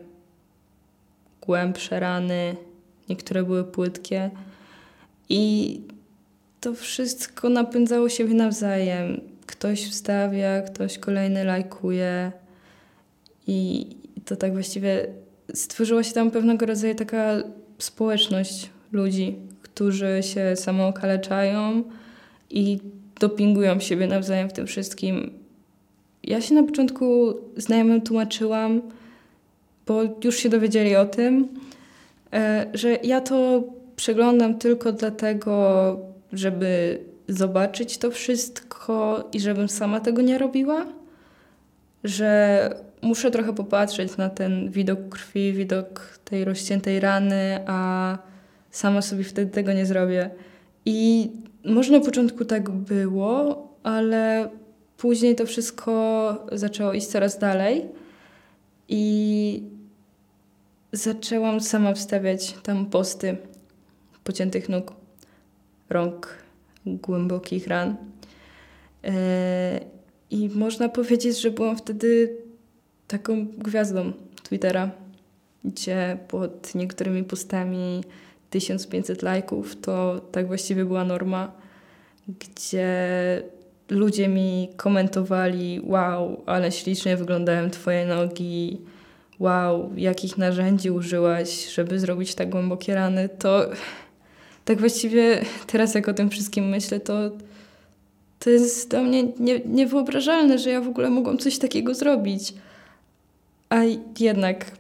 głębsze 1.43 2.01
rany, 2.01 2.57
niektóre 3.09 3.43
były 3.43 3.65
płytkie. 3.65 4.31
I 5.29 5.81
to 6.61 6.75
wszystko 6.75 7.49
napędzało 7.49 8.09
siebie 8.09 8.35
nawzajem. 8.35 9.21
Ktoś 9.47 9.91
wstawia, 9.91 10.63
ktoś 10.63 10.99
kolejny 10.99 11.45
lajkuje. 11.45 12.33
I 13.47 13.87
to 14.25 14.37
tak 14.37 14.53
właściwie 14.53 15.07
stworzyła 15.55 16.03
się 16.03 16.13
tam 16.13 16.31
pewnego 16.31 16.67
rodzaju 16.67 16.95
taka 16.95 17.37
społeczność 17.79 18.71
ludzi, 18.93 19.37
którzy 19.63 20.21
się 20.23 20.57
samookaleczają 20.57 21.85
i 22.51 22.79
dopingują 23.21 23.81
siebie 23.81 24.07
nawzajem 24.07 24.49
w 24.49 24.53
tym 24.53 24.67
wszystkim 24.67 25.44
ja 26.27 26.41
się 26.41 26.55
na 26.55 26.63
początku 26.63 27.35
znajomym 27.57 28.01
tłumaczyłam, 28.01 28.83
bo 29.87 30.03
już 30.25 30.37
się 30.37 30.49
dowiedzieli 30.49 30.97
o 30.97 31.07
tym, 31.07 31.49
e, 32.33 32.67
że 32.75 32.99
ja 33.03 33.21
to 33.21 33.65
przeglądam 33.97 34.59
tylko 34.59 34.93
dlatego, 34.93 35.97
żeby 36.33 37.01
zobaczyć 37.29 37.99
to 37.99 38.11
wszystko 38.11 39.25
i 39.33 39.41
żebym 39.41 39.69
sama 39.69 40.01
tego 40.01 40.23
nie 40.23 40.39
robiła, 40.39 40.87
że 42.05 42.71
muszę 43.03 43.31
trochę 43.31 43.55
popatrzeć 43.55 44.17
na 44.17 44.31
ten 44.31 44.71
widok 44.71 45.09
krwi, 45.09 45.53
widok 45.53 46.19
tej 46.25 46.45
rozciętej 46.45 47.01
rany, 47.01 47.59
a 47.67 48.19
sama 48.71 49.03
sobie 49.03 49.25
wtedy 49.25 49.51
tego 49.51 49.73
nie 49.73 49.87
zrobię. 49.87 50.31
I 50.85 51.31
może 51.65 51.93
na 51.93 52.01
początku 52.01 52.45
tak 52.45 52.71
było, 52.71 53.69
ale 53.83 54.49
później 55.05 55.35
to 55.35 55.47
wszystko 55.47 56.47
zaczęło 56.53 56.93
iść 56.93 57.07
coraz 57.07 57.39
dalej 57.39 57.89
i 58.89 59.63
zaczęłam 60.93 61.61
sama 61.61 61.95
wstawiać 61.95 62.53
tam 62.63 62.87
posty 62.87 63.37
pociętych 64.25 64.69
nóg, 64.69 64.93
rąk, 65.91 66.39
głębokich 66.87 67.67
ran. 67.67 67.97
E, 69.05 69.81
I 70.31 70.49
można 70.49 70.89
powiedzieć, 70.89 71.41
że 71.41 71.51
byłam 71.51 71.77
wtedy 71.77 72.37
taką 73.09 73.47
gwiazdą 73.47 74.13
Twittera, 74.43 74.91
gdzie 75.65 76.19
pod 76.29 76.75
niektórymi 76.75 77.25
postami 77.25 78.05
1500 78.51 79.23
lajków 79.23 79.81
to 79.81 80.21
tak 80.33 80.47
właściwie 80.47 80.85
była 80.85 81.05
norma, 81.05 81.53
gdzie 82.29 83.43
ludzie 83.91 84.29
mi 84.29 84.69
komentowali: 84.77 85.81
Wow, 85.85 86.43
ale 86.47 86.73
ślicznie 86.73 87.17
wyglądają 87.17 87.71
Twoje 87.71 88.07
nogi, 88.07 88.81
wow, 89.39 89.91
jakich 89.97 90.39
narzędzi 90.39 90.91
użyłaś, 90.91 91.75
żeby 91.75 91.99
zrobić 91.99 92.35
tak 92.35 92.51
głębokie 92.51 92.95
rany. 92.95 93.29
To 93.29 93.71
tak 94.65 94.81
właściwie 94.81 95.41
teraz, 95.67 95.95
jak 95.95 96.09
o 96.09 96.15
tym 96.15 96.31
wszystkim 96.31 96.69
myślę, 96.69 97.01
to 97.01 97.31
to 98.39 98.51
jest 98.51 98.91
dla 98.91 99.03
mnie 99.03 99.25
nie, 99.41 99.61
niewyobrażalne, 99.61 100.59
że 100.59 100.71
ja 100.71 100.81
w 100.81 100.89
ogóle 100.89 101.11
mogłam 101.11 101.39
coś 101.39 101.59
takiego 101.59 101.95
zrobić. 101.95 102.55
A 103.69 103.81
jednak, 104.21 104.71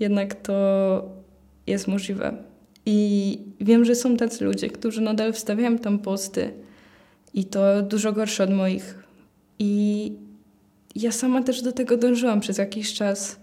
jednak 0.00 0.34
to 0.34 1.02
jest 1.66 1.88
możliwe. 1.88 2.36
I 2.86 3.38
wiem, 3.60 3.84
że 3.84 3.94
są 3.94 4.16
tacy 4.16 4.44
ludzie, 4.44 4.68
którzy 4.68 5.00
nadal 5.00 5.32
wstawiają 5.32 5.78
tam 5.78 5.98
posty 5.98 6.52
i 7.38 7.44
to 7.44 7.82
dużo 7.82 8.12
gorsze 8.12 8.44
od 8.44 8.50
moich. 8.50 8.94
I 9.58 10.12
ja 10.94 11.12
sama 11.12 11.42
też 11.42 11.62
do 11.62 11.72
tego 11.72 11.96
dążyłam 11.96 12.40
przez 12.40 12.58
jakiś 12.58 12.94
czas, 12.94 13.40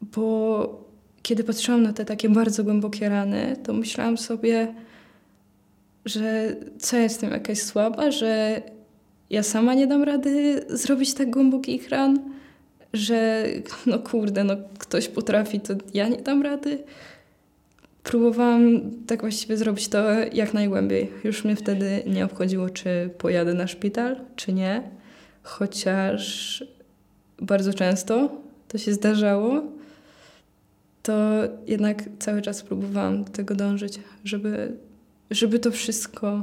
bo 0.00 0.84
kiedy 1.22 1.44
patrzyłam 1.44 1.82
na 1.82 1.92
te 1.92 2.04
takie 2.04 2.28
bardzo 2.28 2.64
głębokie 2.64 3.08
rany, 3.08 3.56
to 3.64 3.72
myślałam 3.72 4.18
sobie, 4.18 4.74
że 6.04 6.56
co 6.78 6.96
jestem 6.96 7.30
jakaś 7.30 7.62
słaba, 7.62 8.10
że 8.10 8.62
ja 9.30 9.42
sama 9.42 9.74
nie 9.74 9.86
dam 9.86 10.02
rady 10.02 10.64
zrobić 10.68 11.14
tak 11.14 11.30
głębokich 11.30 11.88
ran, 11.88 12.18
że 12.92 13.46
no 13.86 13.98
kurde, 13.98 14.44
no 14.44 14.56
ktoś 14.78 15.08
potrafi, 15.08 15.60
to 15.60 15.74
ja 15.94 16.08
nie 16.08 16.22
dam 16.22 16.42
rady. 16.42 16.84
Próbowałam 18.06 18.80
tak 19.06 19.20
właściwie 19.20 19.56
zrobić 19.56 19.88
to 19.88 20.04
jak 20.32 20.54
najgłębiej. 20.54 21.10
Już 21.24 21.44
mnie 21.44 21.56
wtedy 21.56 22.02
nie 22.06 22.24
obchodziło, 22.24 22.70
czy 22.70 23.10
pojadę 23.18 23.54
na 23.54 23.66
szpital, 23.66 24.16
czy 24.36 24.52
nie. 24.52 24.82
Chociaż 25.42 26.64
bardzo 27.38 27.74
często 27.74 28.30
to 28.68 28.78
się 28.78 28.94
zdarzało, 28.94 29.62
to 31.02 31.30
jednak 31.66 32.04
cały 32.18 32.42
czas 32.42 32.62
próbowałam 32.62 33.24
do 33.24 33.30
tego 33.30 33.54
dążyć, 33.54 34.00
żeby, 34.24 34.76
żeby 35.30 35.58
to 35.58 35.70
wszystko 35.70 36.42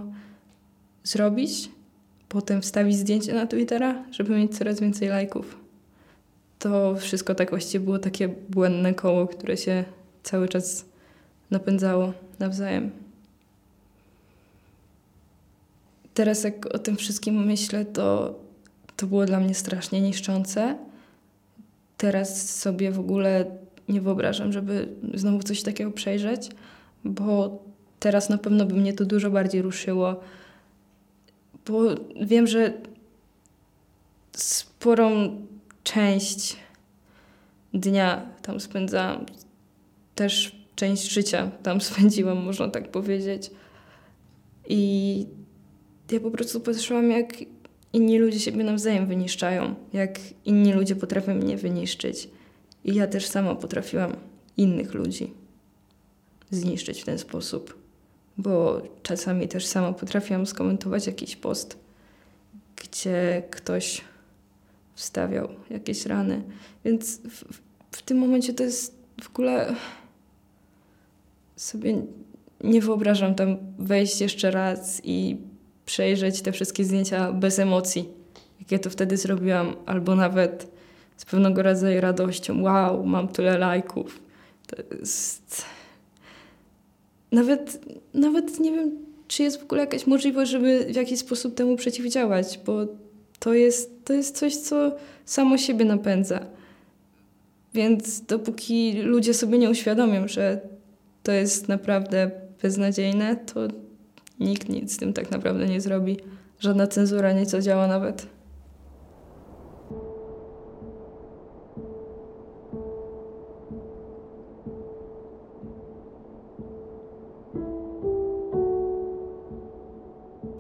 zrobić, 1.03 1.70
potem 2.29 2.62
wstawić 2.62 2.98
zdjęcie 2.98 3.34
na 3.34 3.48
Twittera, 3.48 4.03
żeby 4.12 4.36
mieć 4.36 4.58
coraz 4.58 4.79
więcej 4.79 5.10
lajków. 5.10 5.58
To 6.60 6.96
wszystko 6.96 7.36
tak 7.36 7.50
właściwie 7.50 7.86
było 7.86 8.00
takie 8.00 8.27
błędne 8.50 8.93
koło, 8.93 9.27
które 9.27 9.58
się 9.58 9.84
cały 10.24 10.48
czas 10.50 10.92
napędzało 11.53 12.13
nawzajem. 12.39 12.91
Teraz 16.13 16.43
jak 16.43 16.65
o 16.65 16.79
tym 16.79 16.95
wszystkim 16.95 17.45
myślę, 17.45 17.86
to, 17.86 18.39
to 18.98 19.07
było 19.07 19.25
dla 19.25 19.39
mnie 19.39 19.55
strasznie 19.55 20.01
niszczące. 20.01 20.77
Teraz 21.97 22.60
sobie 22.60 22.91
w 22.91 22.99
ogóle 22.99 23.45
nie 23.89 24.01
wyobrażam, 24.01 24.51
żeby 24.51 24.88
znowu 25.13 25.43
coś 25.43 25.63
takiego 25.63 25.91
przejrzeć, 25.91 26.49
bo 27.04 27.63
teraz 27.99 28.30
na 28.30 28.38
pewno 28.38 28.65
by 28.65 28.73
mnie 28.73 28.93
to 28.93 29.06
dużo 29.06 29.32
bardziej 29.32 29.62
ruszyło, 29.62 30.19
bo 31.65 31.82
wiem, 32.21 32.47
że 32.47 32.73
sporą 34.36 35.38
część 35.84 36.58
dnia 37.73 38.25
tam 38.41 38.60
spędzałam, 38.60 39.25
też 40.15 40.62
część 40.75 41.12
życia 41.12 41.51
tam 41.63 41.81
spędziłam, 41.91 42.43
można 42.43 42.67
tak 42.67 42.91
powiedzieć. 42.91 43.51
I 44.67 45.25
ja 46.12 46.19
po 46.19 46.31
prostu 46.31 46.59
patrzyłam, 46.59 47.12
jak 47.12 47.33
inni 47.93 48.19
ludzie 48.19 48.39
siebie 48.39 48.63
nawzajem 48.63 49.07
wyniszczają, 49.07 49.75
jak 49.93 50.19
inni 50.45 50.73
ludzie 50.73 50.95
potrafią 50.95 51.36
mnie 51.36 51.57
wyniszczyć. 51.57 52.29
I 52.86 52.95
ja 52.95 53.07
też 53.07 53.25
sama 53.25 53.55
potrafiłam 53.55 54.15
innych 54.57 54.93
ludzi 54.93 55.33
zniszczyć 56.51 57.01
w 57.01 57.05
ten 57.05 57.19
sposób, 57.19 57.77
bo 58.38 58.81
czasami 59.03 59.47
też 59.47 59.65
sama 59.65 59.93
potrafiłam 59.93 60.45
skomentować 60.45 61.07
jakiś 61.07 61.36
post, 61.36 61.77
gdzie 62.75 63.43
ktoś 63.51 64.01
wstawiał 64.95 65.49
jakieś 65.69 66.05
rany. 66.05 66.43
Więc 66.86 67.17
w, 67.17 67.43
w 67.91 68.01
tym 68.01 68.17
momencie 68.17 68.53
to 68.53 68.63
jest 68.63 68.95
w 69.21 69.29
ogóle 69.29 69.75
sobie 71.55 72.01
nie 72.63 72.81
wyobrażam 72.81 73.35
tam 73.35 73.57
wejść 73.79 74.21
jeszcze 74.21 74.51
raz 74.51 75.01
i 75.03 75.37
przejrzeć 75.85 76.41
te 76.41 76.51
wszystkie 76.51 76.83
zdjęcia 76.85 77.31
bez 77.31 77.59
emocji, 77.59 78.09
jakie 78.59 78.79
to 78.79 78.89
wtedy 78.89 79.17
zrobiłam, 79.17 79.75
albo 79.85 80.15
nawet 80.15 80.67
z 81.17 81.25
pewnego 81.25 81.63
rodzaju 81.63 82.01
radością. 82.01 82.61
Wow, 82.61 83.05
mam 83.05 83.27
tyle 83.27 83.57
lajków. 83.57 84.19
To 84.67 84.95
jest... 84.99 85.65
Nawet, 87.31 87.85
nawet 88.13 88.59
nie 88.59 88.71
wiem, 88.71 88.91
czy 89.27 89.43
jest 89.43 89.59
w 89.59 89.63
ogóle 89.63 89.81
jakaś 89.81 90.07
możliwość, 90.07 90.51
żeby 90.51 90.85
w 90.89 90.95
jakiś 90.95 91.19
sposób 91.19 91.55
temu 91.55 91.75
przeciwdziałać, 91.75 92.59
bo 92.65 92.87
to 93.39 93.53
jest, 93.53 94.05
to 94.05 94.13
jest 94.13 94.37
coś, 94.37 94.55
co 94.55 94.91
samo 95.25 95.57
siebie 95.57 95.85
napędza. 95.85 96.45
Więc 97.73 98.21
dopóki 98.21 98.93
ludzie 99.01 99.33
sobie 99.33 99.57
nie 99.57 99.69
uświadomią, 99.69 100.27
że 100.27 100.61
to 101.23 101.31
jest 101.31 101.67
naprawdę 101.67 102.31
beznadziejne, 102.62 103.36
to 103.36 103.59
nikt 104.39 104.69
nic 104.69 104.93
z 104.93 104.97
tym 104.97 105.13
tak 105.13 105.31
naprawdę 105.31 105.65
nie 105.65 105.81
zrobi. 105.81 106.17
Żadna 106.59 106.88
cenzura 106.88 107.33
nie 107.33 107.45
zadziała 107.45 107.88
nawet. 107.88 108.27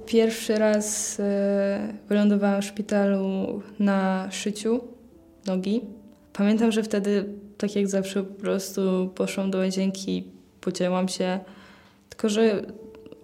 Pierwszy 0.05 0.55
raz 0.55 1.17
e, 1.19 1.93
wylądowałam 2.09 2.61
w 2.61 2.65
szpitalu 2.65 3.61
na 3.79 4.27
szyciu 4.31 4.81
nogi. 5.45 5.81
Pamiętam, 6.33 6.71
że 6.71 6.83
wtedy, 6.83 7.25
tak 7.57 7.75
jak 7.75 7.87
zawsze, 7.87 8.23
po 8.23 8.41
prostu 8.41 9.11
poszłam 9.15 9.51
do 9.51 9.57
łazienki, 9.57 10.23
pocięłam 10.63 11.07
się. 11.07 11.39
Tylko, 12.09 12.29
że 12.29 12.65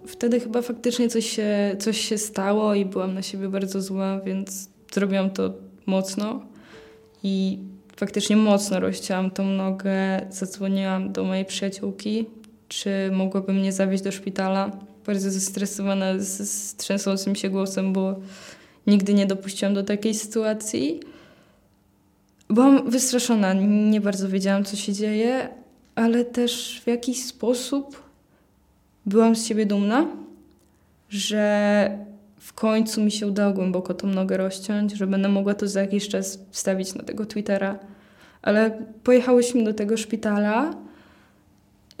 wtedy 0.06 0.40
chyba 0.40 0.62
faktycznie 0.62 1.08
coś 1.08 1.26
się, 1.26 1.76
coś 1.78 2.00
się 2.00 2.18
stało 2.18 2.74
i 2.74 2.84
byłam 2.84 3.14
na 3.14 3.22
siebie 3.22 3.48
bardzo 3.48 3.82
zła, 3.82 4.20
więc 4.20 4.68
zrobiłam 4.92 5.30
to 5.30 5.52
mocno 5.86 6.42
i 7.22 7.58
faktycznie 7.96 8.36
mocno 8.36 8.80
rozcięłam 8.80 9.30
tą 9.30 9.44
nogę. 9.44 10.26
Zadzwoniłam 10.30 11.12
do 11.12 11.24
mojej 11.24 11.44
przyjaciółki, 11.44 12.26
czy 12.68 12.90
mogłaby 13.12 13.52
mnie 13.52 13.72
zawieźć 13.72 14.02
do 14.02 14.12
szpitala 14.12 14.70
bardzo 15.06 15.30
zestresowana, 15.30 16.18
z, 16.18 16.50
z 16.50 16.76
trzęsącym 16.76 17.36
się 17.36 17.50
głosem, 17.50 17.92
bo 17.92 18.16
nigdy 18.86 19.14
nie 19.14 19.26
dopuściłam 19.26 19.74
do 19.74 19.82
takiej 19.82 20.14
sytuacji. 20.14 21.00
Byłam 22.48 22.90
wystraszona, 22.90 23.52
nie 23.90 24.00
bardzo 24.00 24.28
wiedziałam, 24.28 24.64
co 24.64 24.76
się 24.76 24.92
dzieje, 24.92 25.48
ale 26.00 26.24
też 26.24 26.80
w 26.84 26.86
jakiś 26.86 27.24
sposób 27.24 28.02
byłam 29.06 29.36
z 29.36 29.46
siebie 29.46 29.66
dumna, 29.66 30.06
że 31.08 31.98
w 32.38 32.52
końcu 32.52 33.00
mi 33.00 33.10
się 33.10 33.26
udało 33.26 33.52
głęboko 33.52 33.94
tą 33.94 34.06
nogę 34.06 34.36
rozciąć, 34.36 34.92
że 34.92 35.06
będę 35.06 35.28
mogła 35.28 35.54
to 35.54 35.68
za 35.68 35.80
jakiś 35.80 36.08
czas 36.08 36.38
wstawić 36.50 36.94
na 36.94 37.02
tego 37.02 37.26
Twittera. 37.26 37.78
Ale 38.42 38.70
pojechałyśmy 39.04 39.64
do 39.64 39.74
tego 39.74 39.96
szpitala 39.96 40.74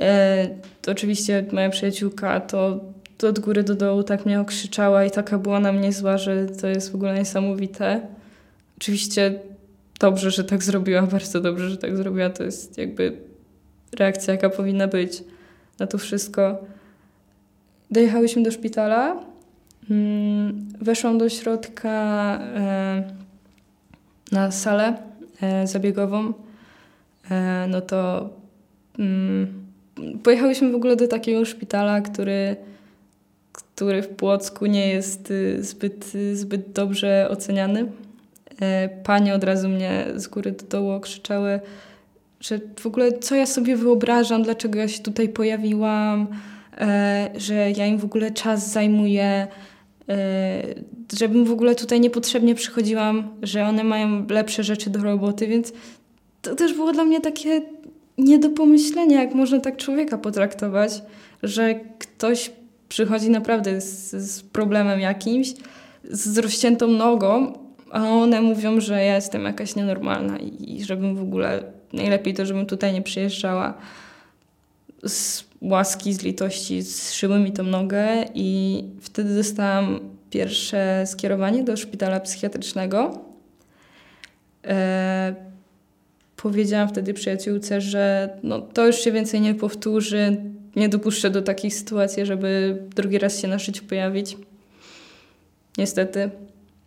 E, 0.00 0.48
to 0.82 0.92
oczywiście 0.92 1.44
moja 1.52 1.70
przyjaciółka 1.70 2.40
to, 2.40 2.80
to 3.18 3.28
od 3.28 3.38
góry 3.38 3.62
do 3.62 3.74
dołu 3.74 4.02
tak 4.02 4.26
mnie 4.26 4.40
okrzyczała 4.40 5.04
i 5.04 5.10
taka 5.10 5.38
była 5.38 5.60
na 5.60 5.72
mnie 5.72 5.92
zła, 5.92 6.18
że 6.18 6.46
to 6.46 6.66
jest 6.66 6.92
w 6.92 6.94
ogóle 6.94 7.14
niesamowite. 7.18 8.00
Oczywiście 8.78 9.40
dobrze, 10.00 10.30
że 10.30 10.44
tak 10.44 10.62
zrobiła, 10.62 11.02
bardzo 11.16 11.40
dobrze, 11.40 11.70
że 11.70 11.76
tak 11.76 11.96
zrobiła. 11.96 12.30
To 12.30 12.42
jest 12.44 12.78
jakby 12.78 13.29
reakcja, 13.98 14.34
jaka 14.34 14.50
powinna 14.50 14.88
być 14.88 15.24
na 15.78 15.86
to 15.86 15.98
wszystko. 15.98 16.64
Dojechałyśmy 17.90 18.42
do 18.42 18.50
szpitala. 18.50 19.16
Mm, 19.90 20.68
weszłam 20.80 21.18
do 21.18 21.28
środka 21.28 21.90
e, 22.54 23.02
na 24.32 24.50
salę 24.50 24.96
e, 25.42 25.66
zabiegową. 25.66 26.32
E, 27.30 27.66
no 27.68 27.80
to 27.80 28.30
mm, 28.98 29.64
pojechałyśmy 30.22 30.72
w 30.72 30.74
ogóle 30.74 30.96
do 30.96 31.08
takiego 31.08 31.44
szpitala, 31.44 32.00
który, 32.00 32.56
który 33.52 34.02
w 34.02 34.08
Płocku 34.08 34.66
nie 34.66 34.88
jest 34.88 35.30
y, 35.30 35.64
zbyt, 35.64 36.12
zbyt 36.32 36.72
dobrze 36.72 37.28
oceniany. 37.30 37.86
Panie 39.04 39.34
od 39.34 39.44
razu 39.44 39.68
mnie 39.68 40.06
z 40.14 40.28
góry 40.28 40.52
do 40.52 40.66
dołu 40.66 40.90
okrzyczały, 40.90 41.60
że 42.40 42.60
w 42.80 42.86
ogóle 42.86 43.18
co 43.18 43.34
ja 43.34 43.46
sobie 43.46 43.76
wyobrażam, 43.76 44.42
dlaczego 44.42 44.78
ja 44.78 44.88
się 44.88 45.02
tutaj 45.02 45.28
pojawiłam, 45.28 46.26
E, 46.80 47.30
że 47.36 47.70
ja 47.70 47.86
im 47.86 47.98
w 47.98 48.04
ogóle 48.04 48.30
czas 48.30 48.72
zajmuję, 48.72 49.46
e, 50.08 50.62
żebym 51.18 51.44
w 51.44 51.52
ogóle 51.52 51.74
tutaj 51.74 52.00
niepotrzebnie 52.00 52.54
przychodziłam, 52.54 53.28
że 53.42 53.64
one 53.64 53.84
mają 53.84 54.26
lepsze 54.30 54.64
rzeczy 54.64 54.90
do 54.90 55.02
roboty, 55.02 55.46
więc 55.46 55.72
to 56.42 56.54
też 56.54 56.74
było 56.74 56.92
dla 56.92 57.04
mnie 57.04 57.20
takie 57.20 57.62
nie 58.18 58.38
do 58.38 58.50
pomyślenia, 58.50 59.22
jak 59.22 59.34
można 59.34 59.60
tak 59.60 59.76
człowieka 59.76 60.18
potraktować, 60.18 61.02
że 61.42 61.80
ktoś 61.98 62.50
przychodzi 62.88 63.30
naprawdę 63.30 63.80
z, 63.80 64.10
z 64.10 64.42
problemem 64.42 65.00
jakimś, 65.00 65.54
z 66.04 66.38
rozciętą 66.38 66.86
nogą, 66.86 67.52
a 67.90 68.08
one 68.08 68.42
mówią, 68.42 68.80
że 68.80 69.04
ja 69.04 69.14
jestem 69.14 69.44
jakaś 69.44 69.76
nienormalna 69.76 70.38
i, 70.38 70.76
i 70.76 70.84
żebym 70.84 71.16
w 71.16 71.22
ogóle 71.22 71.62
najlepiej 71.92 72.34
to, 72.34 72.46
żebym 72.46 72.66
tutaj 72.66 72.92
nie 72.92 73.02
przyjeżdżała. 73.02 73.74
Z 75.06 75.44
łaski, 75.60 76.12
z 76.12 76.22
litości 76.22 76.82
zszyły 76.82 77.38
mi 77.38 77.52
tą 77.52 77.62
nogę 77.62 78.24
i 78.34 78.84
wtedy 79.00 79.34
dostałam 79.34 80.00
pierwsze 80.30 81.04
skierowanie 81.06 81.64
do 81.64 81.76
szpitala 81.76 82.20
psychiatrycznego. 82.20 83.20
E, 84.64 85.34
powiedziałam 86.36 86.88
wtedy 86.88 87.14
przyjaciółce, 87.14 87.80
że 87.80 88.30
no, 88.42 88.60
to 88.60 88.86
już 88.86 88.96
się 88.96 89.12
więcej 89.12 89.40
nie 89.40 89.54
powtórzy, 89.54 90.36
nie 90.76 90.88
dopuszczę 90.88 91.30
do 91.30 91.42
takich 91.42 91.74
sytuacji, 91.74 92.26
żeby 92.26 92.78
drugi 92.96 93.18
raz 93.18 93.40
się 93.40 93.48
na 93.48 93.58
życiu 93.58 93.84
pojawić. 93.84 94.36
Niestety, 95.78 96.30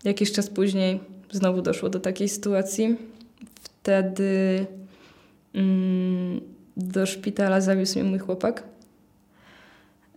jakiś 0.03 0.31
czas 0.31 0.49
później 0.49 0.99
znowu 1.31 1.61
doszło 1.61 1.89
do 1.89 1.99
takiej 1.99 2.29
sytuacji. 2.29 2.95
Wtedy 3.63 4.65
do 6.77 7.05
szpitala 7.05 7.61
zawiózł 7.61 7.99
mnie 7.99 8.09
mój 8.09 8.19
chłopak. 8.19 8.63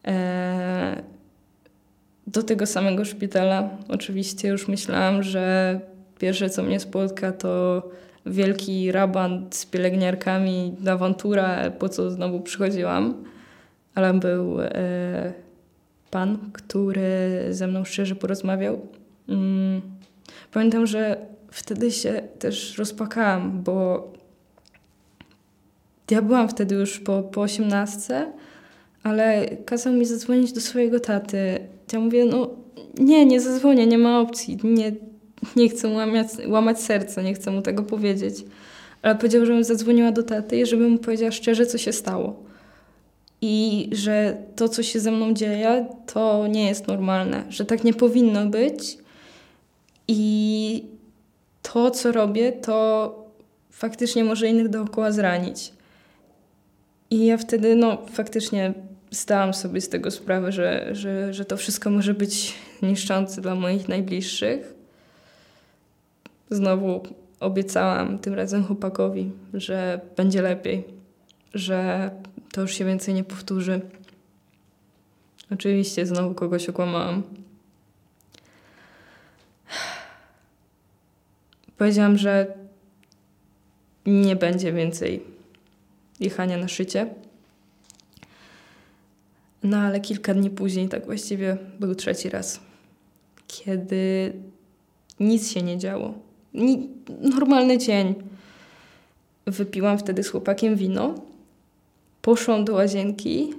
E, 0.06 1.02
do 2.26 2.42
tego 2.42 2.66
samego 2.66 3.04
szpitala. 3.04 3.70
Oczywiście 3.88 4.48
już 4.48 4.68
myślałam, 4.68 5.22
że 5.22 5.80
pierwsze 6.18 6.50
co 6.50 6.62
mnie 6.62 6.80
spotka 6.80 7.32
to 7.32 7.82
wielki 8.26 8.92
raban 8.92 9.46
z 9.50 9.66
pielęgniarkami, 9.66 10.76
awantura, 10.90 11.70
po 11.70 11.88
co 11.88 12.10
znowu 12.10 12.40
przychodziłam. 12.40 13.24
Ale 13.94 14.14
był 14.14 14.60
e, 14.60 15.32
pan, 16.10 16.38
który 16.52 17.46
ze 17.50 17.66
mną 17.66 17.84
szczerze 17.84 18.14
porozmawiał. 18.14 18.86
Mm, 19.28 19.80
pamiętam, 20.52 20.86
że 20.86 21.16
wtedy 21.50 21.90
się 21.90 22.22
też 22.38 22.78
rozpakałam, 22.78 23.62
bo 23.62 24.12
ja 26.10 26.22
byłam 26.22 26.48
wtedy 26.48 26.74
już 26.74 27.00
po, 27.00 27.22
po 27.22 27.40
18, 27.40 28.32
ale 29.02 29.48
kazał 29.64 29.92
mi 29.92 30.04
zadzwonić 30.04 30.52
do 30.52 30.60
swojego 30.60 31.00
taty. 31.00 31.58
Ja 31.92 32.00
mówię, 32.00 32.24
no 32.24 32.50
nie, 32.98 33.26
nie 33.26 33.40
zadzwonię, 33.40 33.86
nie 33.86 33.98
ma 33.98 34.20
opcji, 34.20 34.58
nie, 34.64 34.92
nie 35.56 35.68
chcę 35.68 35.88
łamać, 35.88 36.26
łamać 36.46 36.80
serca, 36.80 37.22
nie 37.22 37.34
chcę 37.34 37.50
mu 37.50 37.62
tego 37.62 37.82
powiedzieć. 37.82 38.44
Ale 39.02 39.16
powiedział, 39.16 39.46
żebym 39.46 39.64
zadzwoniła 39.64 40.12
do 40.12 40.22
taty 40.22 40.56
i 40.56 40.66
żebym 40.66 40.90
mu 40.90 40.98
powiedziała 40.98 41.32
szczerze, 41.32 41.66
co 41.66 41.78
się 41.78 41.92
stało. 41.92 42.42
I 43.40 43.88
że 43.92 44.36
to, 44.56 44.68
co 44.68 44.82
się 44.82 45.00
ze 45.00 45.10
mną 45.10 45.34
dzieje, 45.34 45.86
to 46.06 46.46
nie 46.46 46.66
jest 46.66 46.88
normalne, 46.88 47.44
że 47.48 47.64
tak 47.64 47.84
nie 47.84 47.94
powinno 47.94 48.46
być. 48.46 48.98
I 50.08 50.84
to, 51.62 51.90
co 51.90 52.12
robię, 52.12 52.52
to 52.52 53.14
faktycznie 53.70 54.24
może 54.24 54.48
innych 54.48 54.68
dookoła 54.68 55.12
zranić. 55.12 55.72
I 57.10 57.26
ja 57.26 57.36
wtedy, 57.36 57.76
no, 57.76 58.06
faktycznie 58.12 58.74
zdałam 59.10 59.54
sobie 59.54 59.80
z 59.80 59.88
tego 59.88 60.10
sprawę, 60.10 60.52
że, 60.52 60.88
że, 60.92 61.34
że 61.34 61.44
to 61.44 61.56
wszystko 61.56 61.90
może 61.90 62.14
być 62.14 62.54
niszczące 62.82 63.40
dla 63.40 63.54
moich 63.54 63.88
najbliższych. 63.88 64.74
Znowu 66.50 67.02
obiecałam 67.40 68.18
tym 68.18 68.34
razem 68.34 68.64
chłopakowi, 68.64 69.30
że 69.54 70.00
będzie 70.16 70.42
lepiej, 70.42 70.84
że 71.54 72.10
to 72.52 72.60
już 72.60 72.74
się 72.74 72.84
więcej 72.84 73.14
nie 73.14 73.24
powtórzy. 73.24 73.80
Oczywiście 75.52 76.06
znowu 76.06 76.34
kogoś 76.34 76.68
okłamałam. 76.68 77.22
Powiedziałam, 81.78 82.18
że 82.18 82.54
nie 84.06 84.36
będzie 84.36 84.72
więcej 84.72 85.35
jechania 86.20 86.58
na 86.58 86.68
szycie. 86.68 87.14
No 89.62 89.76
ale 89.76 90.00
kilka 90.00 90.34
dni 90.34 90.50
później, 90.50 90.88
tak 90.88 91.06
właściwie 91.06 91.56
był 91.80 91.94
trzeci 91.94 92.28
raz, 92.28 92.60
kiedy 93.46 94.32
nic 95.20 95.50
się 95.50 95.62
nie 95.62 95.78
działo. 95.78 96.14
Ni 96.54 96.88
normalny 97.20 97.78
dzień. 97.78 98.14
Wypiłam 99.46 99.98
wtedy 99.98 100.22
z 100.22 100.28
chłopakiem 100.28 100.76
wino, 100.76 101.14
poszłam 102.22 102.64
do 102.64 102.72
łazienki 102.74 103.54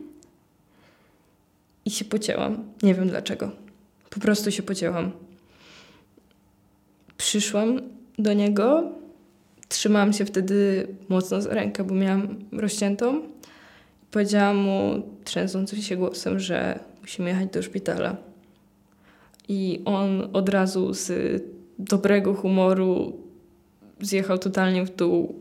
i 1.86 1.92
się 1.92 2.06
pocięłam. 2.06 2.64
Nie 2.84 2.94
wiem 2.96 3.10
dlaczego. 3.10 3.52
Po 4.10 4.20
prostu 4.20 4.52
się 4.52 4.64
pocięłam. 4.64 5.12
Przyszłam 7.18 7.82
do 8.20 8.34
niego, 8.34 8.92
trzymałam 9.70 10.14
się 10.14 10.26
wtedy 10.26 10.88
mocno 11.10 11.42
za 11.42 11.50
rękę, 11.50 11.84
bo 11.84 11.96
miałam 11.96 12.36
rozciętą. 12.52 13.22
Powiedziałam 14.12 14.58
mu 14.58 15.04
trzęsącym 15.24 15.82
się 15.82 15.98
głosem, 15.98 16.40
że 16.40 16.80
musimy 17.02 17.30
jechać 17.30 17.50
do 17.50 17.64
szpitala. 17.64 18.18
I 19.48 19.82
on 19.86 20.30
od 20.34 20.50
razu 20.50 20.94
z 20.94 21.12
dobrego 21.80 22.34
humoru 22.34 23.18
zjechał 24.02 24.38
totalnie 24.38 24.86
w 24.86 24.96
dół. 24.96 25.36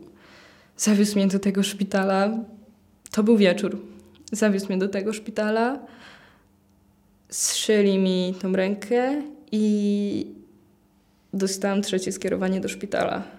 Zawiózł 0.77 1.15
mnie 1.15 1.27
do 1.27 1.39
tego 1.39 1.63
szpitala. 1.63 2.29
To 3.11 3.23
był 3.23 3.37
wieczór. 3.37 3.77
Zawiózł 4.31 4.67
mnie 4.67 4.77
do 4.77 4.87
tego 4.87 5.13
szpitala. 5.13 5.79
Zszyli 7.29 7.99
mi 7.99 8.35
tą 8.41 8.53
rękę 8.53 9.21
i 9.51 10.27
dostałam 11.33 11.81
trzecie 11.81 12.11
skierowanie 12.11 12.61
do 12.61 12.69
szpitala. 12.69 13.36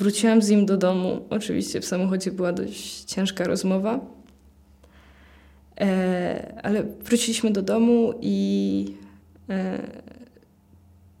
Wróciłam 0.00 0.42
z 0.42 0.48
nim 0.48 0.66
do 0.66 0.76
domu. 0.76 1.26
Oczywiście 1.30 1.80
w 1.80 1.84
samochodzie 1.84 2.30
była 2.30 2.52
dość 2.52 3.04
ciężka 3.04 3.44
rozmowa. 3.44 4.00
E, 5.80 6.60
ale 6.62 6.82
wróciliśmy 6.82 7.50
do 7.50 7.62
domu 7.62 8.14
i 8.20 8.94
e, 9.50 9.78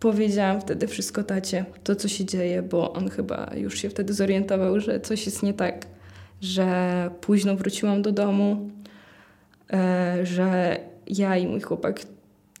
powiedziałam 0.00 0.60
wtedy 0.60 0.86
wszystko 0.86 1.22
tacie, 1.24 1.64
to 1.84 1.96
co 1.96 2.08
się 2.08 2.24
dzieje, 2.24 2.62
bo 2.62 2.92
on 2.92 3.10
chyba 3.10 3.50
już 3.56 3.78
się 3.78 3.90
wtedy 3.90 4.12
zorientował, 4.12 4.80
że 4.80 5.00
coś 5.00 5.26
jest 5.26 5.42
nie 5.42 5.54
tak, 5.54 5.86
że 6.40 7.10
późno 7.20 7.56
wróciłam 7.56 8.02
do 8.02 8.12
domu, 8.12 8.70
e, 9.72 10.26
że 10.26 10.80
ja 11.06 11.36
i 11.36 11.46
mój 11.46 11.60
chłopak 11.60 12.00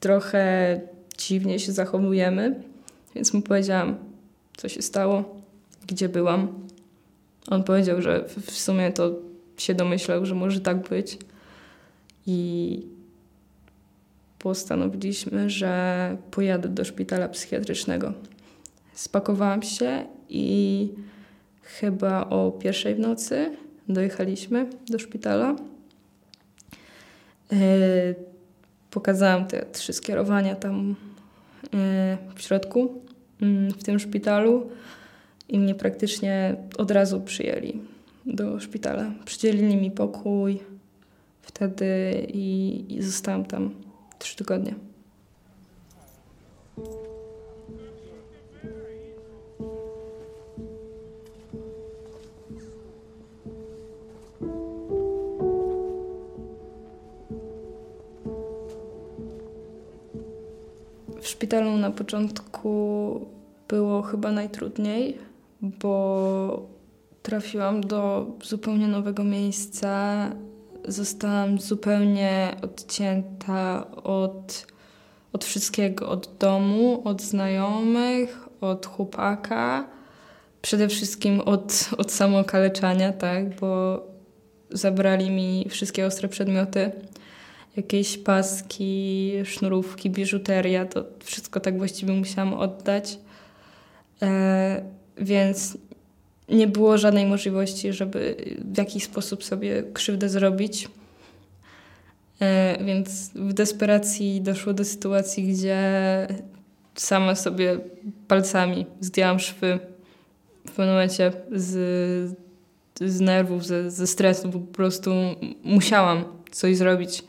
trochę 0.00 0.80
dziwnie 1.18 1.58
się 1.58 1.72
zachowujemy, 1.72 2.62
więc 3.14 3.34
mu 3.34 3.42
powiedziałam, 3.42 3.96
co 4.56 4.68
się 4.68 4.82
stało 4.82 5.39
gdzie 5.86 6.08
byłam. 6.08 6.48
On 7.50 7.64
powiedział, 7.64 8.02
że 8.02 8.24
w 8.28 8.50
sumie 8.50 8.92
to 8.92 9.12
się 9.56 9.74
domyślał, 9.74 10.26
że 10.26 10.34
może 10.34 10.60
tak 10.60 10.88
być. 10.88 11.18
I 12.26 12.82
postanowiliśmy, 14.38 15.50
że 15.50 16.16
pojadę 16.30 16.68
do 16.68 16.84
szpitala 16.84 17.28
psychiatrycznego. 17.28 18.12
Spakowałam 18.94 19.62
się 19.62 20.06
i 20.28 20.88
chyba 21.62 22.28
o 22.28 22.50
pierwszej 22.50 22.94
w 22.94 22.98
nocy 22.98 23.56
dojechaliśmy 23.88 24.66
do 24.88 24.98
szpitala. 24.98 25.56
E, 27.52 27.56
pokazałam 28.90 29.46
te 29.46 29.66
trzy 29.72 29.92
skierowania 29.92 30.54
tam 30.54 30.94
e, 31.74 32.18
w 32.34 32.42
środku, 32.42 33.02
mm, 33.42 33.70
w 33.70 33.84
tym 33.84 33.98
szpitalu 33.98 34.70
i 35.50 35.58
mnie 35.58 35.74
praktycznie 35.74 36.56
od 36.78 36.90
razu 36.90 37.20
przyjęli 37.20 37.80
do 38.26 38.60
szpitala. 38.60 39.12
Przydzielili 39.24 39.76
mi 39.76 39.90
pokój, 39.90 40.58
wtedy 41.42 41.86
i, 42.28 42.84
i 42.88 43.02
zostałam 43.02 43.44
tam 43.44 43.74
trzy 44.18 44.36
tygodnie. 44.36 44.74
W 61.20 61.26
szpitalu 61.26 61.76
na 61.76 61.90
początku 61.90 63.26
było 63.68 64.02
chyba 64.02 64.32
najtrudniej, 64.32 65.29
bo 65.62 66.68
trafiłam 67.22 67.80
do 67.80 68.26
zupełnie 68.44 68.88
nowego 68.88 69.24
miejsca. 69.24 70.30
Zostałam 70.84 71.58
zupełnie 71.58 72.56
odcięta 72.62 73.90
od, 73.96 74.66
od 75.32 75.44
wszystkiego, 75.44 76.08
od 76.08 76.36
domu, 76.38 77.02
od 77.04 77.22
znajomych, 77.22 78.48
od 78.60 78.86
chłopaka, 78.86 79.88
przede 80.62 80.88
wszystkim 80.88 81.40
od, 81.40 81.90
od 81.98 82.12
samookaleczania, 82.12 83.12
tak, 83.12 83.60
bo 83.60 84.02
zabrali 84.70 85.30
mi 85.30 85.66
wszystkie 85.68 86.06
ostre 86.06 86.28
przedmioty 86.28 86.92
jakieś 87.76 88.18
paski, 88.18 89.32
sznurówki, 89.44 90.10
biżuteria, 90.10 90.86
to 90.86 91.04
wszystko 91.24 91.60
tak 91.60 91.78
właściwie 91.78 92.12
musiałam 92.12 92.54
oddać. 92.54 93.18
E, 94.22 94.99
więc 95.20 95.78
nie 96.48 96.66
było 96.66 96.98
żadnej 96.98 97.26
możliwości, 97.26 97.92
żeby 97.92 98.36
w 98.64 98.78
jakiś 98.78 99.04
sposób 99.04 99.44
sobie 99.44 99.82
krzywdę 99.92 100.28
zrobić. 100.28 100.88
E, 102.40 102.84
więc 102.84 103.30
w 103.34 103.52
desperacji 103.52 104.40
doszło 104.40 104.72
do 104.72 104.84
sytuacji, 104.84 105.52
gdzie 105.52 105.78
sama 106.94 107.34
sobie 107.34 107.78
palcami 108.28 108.86
zdjęłam 109.00 109.38
szwy 109.38 109.78
w 110.66 110.70
pewnym 110.70 110.88
momencie 110.88 111.32
z, 111.52 112.36
z 113.00 113.20
nerwów, 113.20 113.66
ze, 113.66 113.90
ze 113.90 114.06
stresu, 114.06 114.50
po 114.50 114.58
prostu 114.58 115.10
musiałam 115.64 116.24
coś 116.50 116.76
zrobić. 116.76 117.24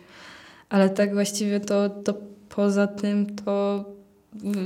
Ale 0.70 0.90
tak 0.90 1.14
właściwie 1.14 1.60
to, 1.60 1.90
to 1.90 2.14
poza 2.50 2.88
tym 2.88 3.36
to 3.36 3.86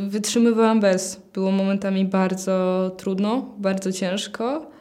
wytrzymywałam 0.08 0.80
bez. 0.80 1.21
Było 1.34 1.51
momentami 1.51 2.06
bardzo 2.06 2.91
trudno, 2.97 3.54
bardzo 3.58 3.91
ciężko, 3.91 4.71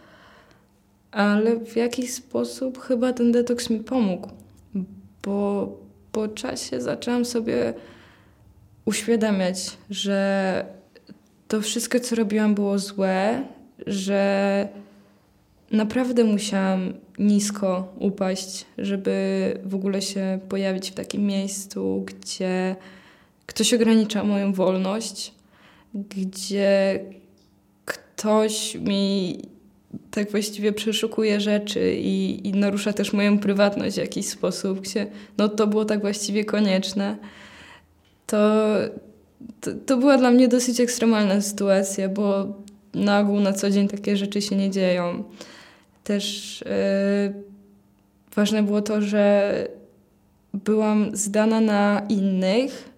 ale 1.12 1.56
w 1.56 1.76
jakiś 1.76 2.14
sposób 2.14 2.78
chyba 2.78 3.12
ten 3.12 3.32
detoks 3.32 3.70
mi 3.70 3.80
pomógł, 3.80 4.28
bo 5.22 5.68
po 6.12 6.28
czasie 6.28 6.80
zaczęłam 6.80 7.24
sobie 7.24 7.74
uświadamiać, 8.84 9.76
że 9.90 10.64
to 11.48 11.60
wszystko, 11.60 12.00
co 12.00 12.16
robiłam, 12.16 12.54
było 12.54 12.78
złe, 12.78 13.44
że 13.86 14.68
naprawdę 15.70 16.24
musiałam 16.24 16.94
nisko 17.18 17.94
upaść, 17.98 18.66
żeby 18.78 19.58
w 19.64 19.74
ogóle 19.74 20.02
się 20.02 20.38
pojawić 20.48 20.90
w 20.90 20.94
takim 20.94 21.26
miejscu, 21.26 22.04
gdzie 22.06 22.76
ktoś 23.46 23.74
ogranicza 23.74 24.24
moją 24.24 24.52
wolność, 24.52 25.34
gdzie 25.94 27.00
ktoś 27.84 28.74
mi 28.74 29.38
tak 30.10 30.30
właściwie 30.30 30.72
przeszukuje 30.72 31.40
rzeczy 31.40 31.94
i, 31.94 32.48
i 32.48 32.52
narusza 32.52 32.92
też 32.92 33.12
moją 33.12 33.38
prywatność 33.38 33.96
w 33.96 33.98
jakiś 33.98 34.26
sposób, 34.26 34.80
gdzie 34.80 35.06
no 35.38 35.48
to 35.48 35.66
było 35.66 35.84
tak 35.84 36.00
właściwie 36.00 36.44
konieczne, 36.44 37.16
to, 38.26 38.64
to, 39.60 39.70
to 39.86 39.96
była 39.96 40.18
dla 40.18 40.30
mnie 40.30 40.48
dosyć 40.48 40.80
ekstremalna 40.80 41.40
sytuacja, 41.40 42.08
bo 42.08 42.46
na 42.94 43.20
ogół 43.20 43.40
na 43.40 43.52
co 43.52 43.70
dzień 43.70 43.88
takie 43.88 44.16
rzeczy 44.16 44.42
się 44.42 44.56
nie 44.56 44.70
dzieją. 44.70 45.24
Też 46.04 46.60
yy, 46.66 47.42
ważne 48.36 48.62
było 48.62 48.82
to, 48.82 49.00
że 49.00 49.54
byłam 50.54 51.16
zdana 51.16 51.60
na 51.60 52.06
innych, 52.08 52.93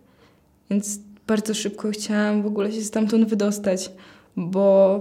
więc 0.70 0.98
bardzo 1.26 1.54
szybko 1.54 1.90
chciałam 1.90 2.42
w 2.42 2.46
ogóle 2.46 2.72
się 2.72 2.82
stamtąd 2.82 3.28
wydostać, 3.28 3.90
bo 4.36 5.00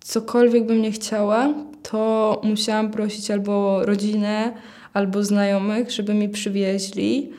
cokolwiek 0.00 0.66
bym 0.66 0.82
nie 0.82 0.92
chciała, 0.92 1.54
to 1.82 2.40
musiałam 2.44 2.90
prosić 2.90 3.30
albo 3.30 3.86
rodzinę, 3.86 4.52
albo 4.92 5.24
znajomych, 5.24 5.90
żeby 5.90 6.14
mi 6.14 6.28
przywieźli, 6.28 7.32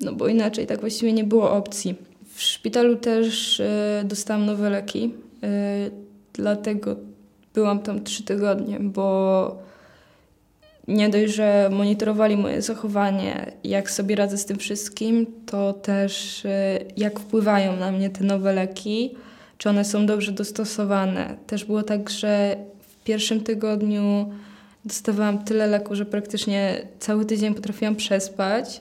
no 0.00 0.12
bo 0.12 0.28
inaczej 0.28 0.66
tak 0.66 0.80
właściwie 0.80 1.12
nie 1.12 1.24
było 1.24 1.52
opcji. 1.52 1.94
W 2.34 2.42
szpitalu 2.42 2.96
też 2.96 3.60
y, 3.60 3.64
dostałam 4.04 4.46
nowe 4.46 4.70
leki, 4.70 5.14
y, 5.44 5.90
dlatego 6.32 6.96
byłam 7.54 7.78
tam 7.78 8.04
trzy 8.04 8.22
tygodnie, 8.22 8.80
bo 8.80 9.58
nie 10.88 11.08
dość, 11.08 11.34
że 11.34 11.68
monitorowali 11.72 12.36
moje 12.36 12.62
zachowanie, 12.62 13.52
jak 13.64 13.90
sobie 13.90 14.16
radzę 14.16 14.38
z 14.38 14.46
tym 14.46 14.58
wszystkim, 14.58 15.26
to 15.46 15.72
też 15.72 16.44
y, 16.44 16.48
jak 16.96 17.20
wpływają 17.20 17.76
na 17.76 17.92
mnie 17.92 18.10
te 18.10 18.24
nowe 18.24 18.52
leki, 18.52 19.14
czy 19.58 19.68
one 19.68 19.84
są 19.84 20.06
dobrze 20.06 20.32
dostosowane. 20.32 21.36
Też 21.46 21.64
było 21.64 21.82
tak, 21.82 22.10
że 22.10 22.56
w 22.80 23.04
pierwszym 23.04 23.40
tygodniu 23.40 24.32
dostawałam 24.84 25.44
tyle 25.44 25.66
leku, 25.66 25.94
że 25.94 26.04
praktycznie 26.04 26.86
cały 26.98 27.24
tydzień 27.24 27.54
potrafiłam 27.54 27.96
przespać, 27.96 28.80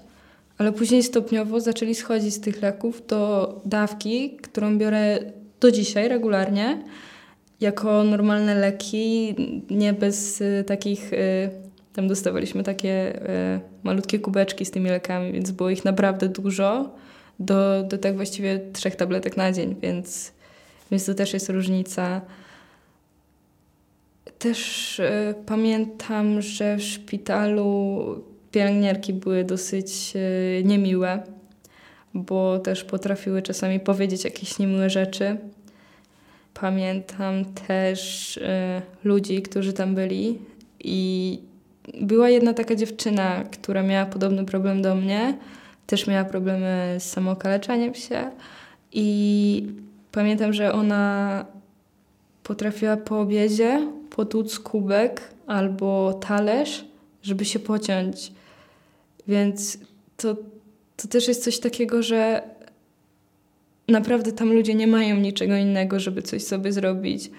ale 0.58 0.72
później 0.72 1.04
stopniowo 1.04 1.62
zaczęli 1.62 1.96
schodzić 1.96 2.34
z 2.34 2.40
tych 2.40 2.62
leków 2.62 3.08
do 3.08 3.62
dawki, 3.66 4.38
którą 4.42 4.78
biorę 4.78 5.20
do 5.60 5.72
dzisiaj 5.72 6.10
regularnie, 6.10 6.84
jako 7.60 8.04
normalne 8.04 8.56
leki, 8.56 9.36
nie 9.70 9.94
bez 9.94 10.42
y, 10.42 10.64
takich 10.68 11.14
y, 11.14 11.50
tam 11.94 12.08
dostawaliśmy 12.08 12.64
takie 12.64 13.26
e, 13.30 13.60
malutkie 13.84 14.20
kubeczki 14.20 14.66
z 14.66 14.72
tymi 14.72 14.90
lekami, 14.90 15.32
więc 15.32 15.52
było 15.52 15.70
ich 15.70 15.86
naprawdę 15.86 16.30
dużo, 16.30 16.96
do, 17.40 17.84
do 17.84 17.98
tak 17.98 18.16
właściwie 18.16 18.60
trzech 18.74 18.96
tabletek 18.96 19.38
na 19.38 19.52
dzień, 19.52 19.76
więc, 19.82 20.32
więc 20.92 21.06
to 21.06 21.14
też 21.14 21.34
jest 21.34 21.50
różnica. 21.50 22.22
Też 24.40 25.00
e, 25.00 25.34
pamiętam, 25.46 26.42
że 26.42 26.78
w 26.78 26.84
szpitalu 26.84 28.06
pielęgniarki 28.52 29.14
były 29.14 29.44
dosyć 29.44 30.14
e, 30.16 30.64
niemiłe, 30.64 31.24
bo 32.14 32.60
też 32.60 32.84
potrafiły 32.84 33.42
czasami 33.42 33.80
powiedzieć 33.80 34.24
jakieś 34.24 34.60
niemiłe 34.60 34.90
rzeczy. 34.90 35.38
Pamiętam 36.54 37.46
też 37.46 38.38
e, 38.38 38.82
ludzi, 39.04 39.42
którzy 39.42 39.74
tam 39.74 39.96
byli 39.96 40.40
i 40.80 41.40
była 42.02 42.30
jedna 42.30 42.54
taka 42.54 42.76
dziewczyna, 42.76 43.44
która 43.44 43.84
miała 43.84 44.06
podobny 44.06 44.46
problem 44.46 44.82
do 44.82 44.96
mnie. 44.96 45.38
Też 45.88 46.08
miała 46.08 46.26
problemy 46.26 46.96
z 47.00 47.04
samookaleczaniem 47.04 47.94
się. 47.94 48.32
I 48.92 49.68
pamiętam, 50.12 50.54
że 50.54 50.74
ona 50.74 51.46
potrafiła 52.44 52.98
po 52.98 53.20
obiedzie 53.20 53.88
potłuc 54.10 54.60
kubek 54.60 55.22
albo 55.48 56.14
talerz, 56.14 56.86
żeby 57.24 57.46
się 57.46 57.60
pociąć. 57.60 58.32
Więc 59.28 59.78
to, 60.18 60.36
to 60.98 61.08
też 61.08 61.28
jest 61.28 61.44
coś 61.44 61.60
takiego, 61.60 62.04
że 62.04 62.42
naprawdę 63.88 64.32
tam 64.32 64.54
ludzie 64.54 64.76
nie 64.76 64.88
mają 64.88 65.16
niczego 65.16 65.56
innego, 65.56 66.00
żeby 66.00 66.22
coś 66.22 66.44
sobie 66.44 66.72
zrobić. 66.72 67.32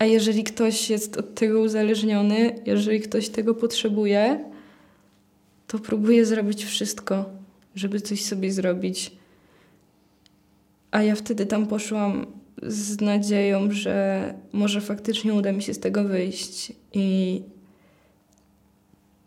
A 0.00 0.04
jeżeli 0.04 0.44
ktoś 0.44 0.90
jest 0.90 1.16
od 1.16 1.34
tego 1.34 1.60
uzależniony, 1.60 2.54
jeżeli 2.66 3.00
ktoś 3.00 3.28
tego 3.28 3.54
potrzebuje, 3.54 4.44
to 5.66 5.78
próbuje 5.78 6.26
zrobić 6.26 6.64
wszystko, 6.64 7.24
żeby 7.74 8.00
coś 8.00 8.24
sobie 8.24 8.52
zrobić. 8.52 9.12
A 10.90 11.02
ja 11.02 11.14
wtedy 11.14 11.46
tam 11.46 11.66
poszłam 11.66 12.26
z 12.62 13.00
nadzieją, 13.00 13.70
że 13.70 14.34
może 14.52 14.80
faktycznie 14.80 15.34
uda 15.34 15.52
mi 15.52 15.62
się 15.62 15.74
z 15.74 15.80
tego 15.80 16.04
wyjść. 16.04 16.72
I 16.92 17.42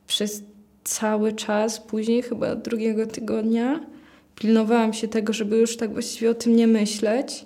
przez 0.07 0.43
cały 0.83 1.33
czas, 1.33 1.79
później 1.79 2.21
chyba 2.23 2.55
drugiego 2.55 3.07
tygodnia, 3.07 3.85
pilnowałam 4.35 4.93
się 4.93 5.07
tego, 5.07 5.33
żeby 5.33 5.57
już 5.57 5.77
tak 5.77 5.93
właściwie 5.93 6.31
o 6.31 6.33
tym 6.33 6.55
nie 6.55 6.67
myśleć. 6.67 7.45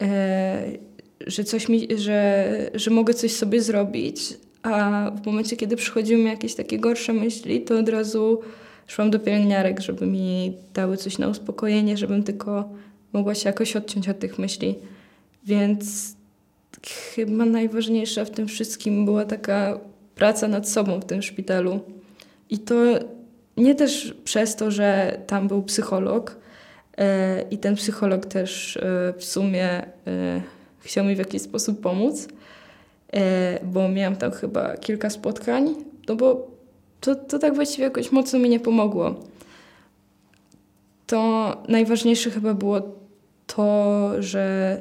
E, 0.00 0.93
że 1.26 1.44
coś 1.44 1.68
mi, 1.68 1.88
że, 1.96 2.70
że 2.74 2.90
mogę 2.90 3.14
coś 3.14 3.32
sobie 3.32 3.62
zrobić, 3.62 4.34
a 4.62 5.10
w 5.22 5.26
momencie, 5.26 5.56
kiedy 5.56 5.76
przychodziły 5.76 6.22
mi 6.22 6.30
jakieś 6.30 6.54
takie 6.54 6.78
gorsze 6.78 7.12
myśli, 7.12 7.60
to 7.60 7.78
od 7.78 7.88
razu 7.88 8.40
szłam 8.86 9.10
do 9.10 9.18
pielęgniarek, 9.18 9.80
żeby 9.80 10.06
mi 10.06 10.56
dały 10.74 10.96
coś 10.96 11.18
na 11.18 11.28
uspokojenie, 11.28 11.96
żebym 11.96 12.22
tylko 12.22 12.68
mogła 13.12 13.34
się 13.34 13.48
jakoś 13.48 13.76
odciąć 13.76 14.08
od 14.08 14.18
tych 14.18 14.38
myśli. 14.38 14.74
Więc 15.44 16.14
chyba 17.14 17.44
najważniejsza 17.44 18.24
w 18.24 18.30
tym 18.30 18.48
wszystkim 18.48 19.04
była 19.04 19.24
taka 19.24 19.80
praca 20.14 20.48
nad 20.48 20.68
sobą 20.68 21.00
w 21.00 21.04
tym 21.04 21.22
szpitalu, 21.22 21.80
I 22.50 22.58
to 22.58 22.74
nie 23.56 23.74
też 23.74 24.14
przez 24.24 24.56
to, 24.56 24.70
że 24.70 25.20
tam 25.26 25.48
był 25.48 25.62
psycholog 25.62 26.36
e, 26.98 27.42
i 27.50 27.58
ten 27.58 27.74
psycholog 27.74 28.26
też 28.26 28.76
e, 28.76 29.14
w 29.18 29.24
sumie 29.24 29.86
e, 30.06 30.42
chciał 30.84 31.04
mi 31.04 31.14
w 31.14 31.18
jakiś 31.18 31.42
sposób 31.42 31.80
pomóc, 31.80 32.28
bo 33.62 33.88
miałam 33.88 34.16
tam 34.16 34.32
chyba 34.32 34.76
kilka 34.76 35.10
spotkań, 35.10 35.74
no 36.08 36.16
bo 36.16 36.50
to, 37.00 37.14
to 37.14 37.38
tak 37.38 37.54
właściwie 37.54 37.84
jakoś 37.84 38.12
mocno 38.12 38.38
mi 38.38 38.48
nie 38.48 38.60
pomogło. 38.60 39.14
To 41.06 41.62
najważniejsze 41.68 42.30
chyba 42.30 42.54
było 42.54 42.80
to, 43.46 44.10
że 44.22 44.76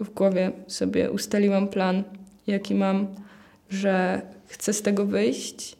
w 0.00 0.10
głowie 0.10 0.52
sobie 0.66 1.10
ustaliłam 1.10 1.68
plan, 1.68 2.02
jaki 2.46 2.74
mam, 2.74 3.06
że 3.70 4.22
chcę 4.46 4.72
z 4.72 4.82
tego 4.82 5.06
wyjść, 5.06 5.76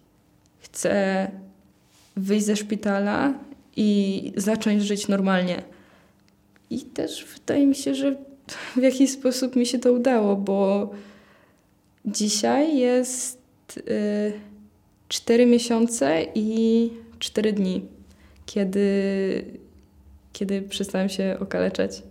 chcę 0.59 1.31
wyjść 2.17 2.47
ze 2.47 2.57
szpitala 2.57 3.35
i 3.77 4.33
zacząć 4.37 4.83
żyć 4.83 5.09
normalnie. 5.09 5.63
I 6.71 6.81
też 6.81 7.27
wydaje 7.35 7.67
mi 7.67 7.75
się, 7.75 7.95
że 7.95 8.17
w 8.77 8.83
jakiś 8.83 9.11
sposób 9.11 9.57
mi 9.57 9.67
się 9.67 9.79
to 9.79 9.93
udało, 9.93 10.37
bo 10.37 10.91
dzisiaj 12.05 12.79
jest 12.79 13.43
y, 13.77 14.33
4 15.09 15.47
miesiące 15.47 16.27
i 16.35 16.91
4 17.19 17.53
dni, 17.53 17.85
kiedy, 18.47 19.45
kiedy 20.33 20.63
przestałem 20.63 21.09
się 21.09 21.37
okaleczać. 21.41 22.03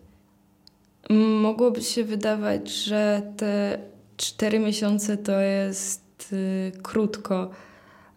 Mogłoby 1.41 1.81
się 1.81 2.03
wydawać, 2.03 2.69
że 2.69 3.33
te 3.37 3.79
4 4.17 4.59
miesiące 4.59 5.17
to 5.17 5.39
jest 5.39 6.33
y, 6.33 6.71
krótko, 6.83 7.49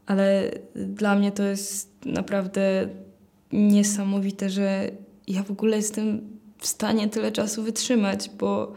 ale 0.07 0.51
dla 0.75 1.15
mnie 1.15 1.33
to 1.33 1.43
jest 1.43 1.91
naprawdę 2.07 2.89
niesamowite, 3.53 4.51
że 4.51 4.91
ja 5.29 5.43
w 5.43 5.51
ogóle 5.51 5.77
jestem 5.77 6.38
w 6.59 6.67
stanie 6.67 7.09
tyle 7.09 7.33
czasu 7.33 7.63
wytrzymać, 7.63 8.31
bo 8.39 8.73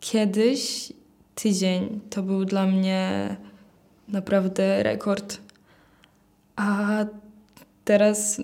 kiedyś 0.00 0.92
tydzień 1.34 2.00
to 2.10 2.22
był 2.22 2.44
dla 2.44 2.66
mnie 2.66 3.36
naprawdę 4.08 4.82
rekord. 4.82 5.38
A 6.56 7.06
teraz 7.84 8.42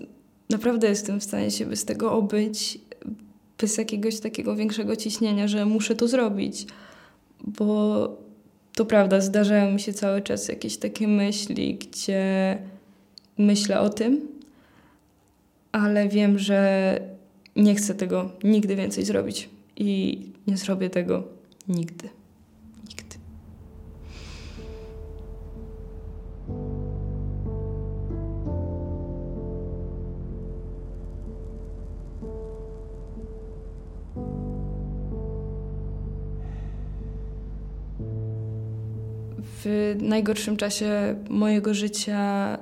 naprawdę 0.50 0.88
jestem 0.88 1.20
w 1.20 1.24
stanie 1.24 1.50
się 1.50 1.66
bez 1.66 1.84
tego 1.84 2.12
obyć, 2.12 2.78
bez 3.58 3.78
jakiegoś 3.78 4.20
takiego 4.20 4.56
większego 4.56 4.96
ciśnienia, 4.96 5.48
że 5.48 5.66
muszę 5.66 5.94
to 5.94 6.08
zrobić. 6.08 6.66
Bo 7.40 8.08
to 8.74 8.84
prawda, 8.84 9.20
zdarzają 9.20 9.72
mi 9.72 9.80
się 9.80 9.92
cały 9.92 10.22
czas 10.22 10.48
jakieś 10.48 10.76
takie 10.76 11.08
myśli, 11.08 11.74
gdzie 11.74 12.58
myślę 13.38 13.80
o 13.80 13.90
tym, 13.90 14.28
ale 15.72 16.08
wiem, 16.08 16.38
że 16.38 17.00
nie 17.56 17.74
chcę 17.74 17.94
tego 17.94 18.30
nigdy 18.44 18.76
więcej 18.76 19.04
zrobić 19.04 19.48
i 19.76 20.18
nie 20.46 20.56
zrobię 20.56 20.90
tego 20.90 21.22
nigdy. 21.68 22.08
Nigdy. 22.88 23.18
w 39.64 39.96
najgorszym 40.02 40.56
czasie 40.56 41.16
mojego 41.28 41.74
życia 41.74 42.58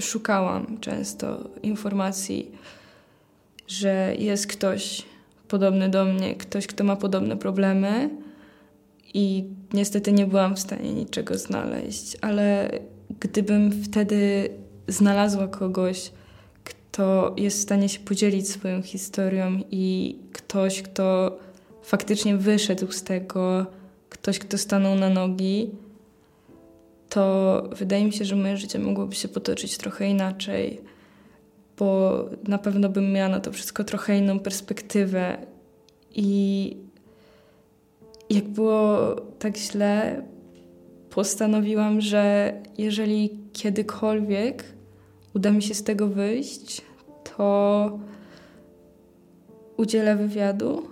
szukałam 0.00 0.78
często 0.80 1.50
informacji, 1.62 2.50
że 3.78 4.14
jest 4.18 4.46
ktoś 4.46 5.02
podobny 5.48 5.88
do 5.88 6.04
mnie, 6.04 6.34
ktoś, 6.34 6.66
kto 6.66 6.84
ma 6.84 6.96
podobne 6.96 7.36
problemy. 7.36 8.10
I 9.14 9.44
niestety 9.72 10.12
nie 10.12 10.26
byłam 10.26 10.56
w 10.56 10.60
stanie 10.60 10.92
niczego 10.92 11.38
znaleźć, 11.38 12.16
ale 12.20 12.70
gdybym 13.20 13.84
wtedy 13.84 14.48
znalazła 14.88 15.48
kogoś, 15.48 16.10
kto 16.64 17.34
jest 17.36 17.58
w 17.58 17.62
stanie 17.62 17.88
się 17.88 18.00
podzielić 18.00 18.48
swoją 18.48 18.82
historią 18.82 19.60
i 19.70 20.16
ktoś, 20.32 20.82
kto 20.82 21.38
faktycznie 21.82 22.36
wyszedł 22.36 22.92
z 22.92 23.02
tego, 23.02 23.66
ktoś, 24.08 24.38
kto 24.38 24.58
stanął 24.58 24.94
na 24.94 25.10
nogi, 25.10 25.70
to 27.08 27.62
wydaje 27.76 28.04
mi 28.04 28.12
się, 28.12 28.24
że 28.24 28.36
moje 28.36 28.56
życie 28.56 28.78
mogłoby 28.78 29.14
się 29.14 29.28
potoczyć 29.28 29.76
trochę 29.76 30.08
inaczej, 30.08 30.80
bo 31.82 32.24
na 32.48 32.58
pewno 32.58 32.88
bym 32.88 33.12
miała 33.12 33.28
na 33.28 33.40
to 33.40 33.52
wszystko 33.52 33.84
trochę 33.84 34.18
inną 34.18 34.40
perspektywę. 34.40 35.46
I 36.14 36.76
jak 38.30 38.48
było 38.48 39.16
tak 39.38 39.56
źle, 39.56 40.22
postanowiłam, 41.10 42.00
że 42.00 42.52
jeżeli 42.78 43.30
kiedykolwiek 43.52 44.64
uda 45.34 45.50
mi 45.50 45.62
się 45.62 45.74
z 45.74 45.82
tego 45.82 46.06
wyjść, 46.06 46.82
to 47.24 47.98
udzielę 49.76 50.16
wywiadu 50.16 50.82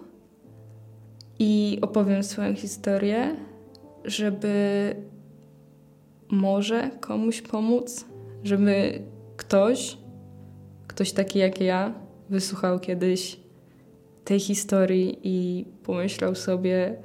i 1.38 1.78
opowiem 1.82 2.22
swoją 2.22 2.54
historię, 2.54 3.36
żeby 4.04 4.94
może 6.30 6.90
komuś 7.00 7.42
pomóc, 7.42 8.04
żeby 8.44 9.02
ktoś, 9.36 9.99
ktoś 10.90 11.12
taki 11.12 11.38
jak 11.38 11.60
ja, 11.60 11.94
wysłuchał 12.30 12.80
kiedyś 12.80 13.40
tej 14.24 14.40
historii 14.40 15.18
i 15.22 15.64
pomyślał 15.82 16.34
sobie: 16.34 16.96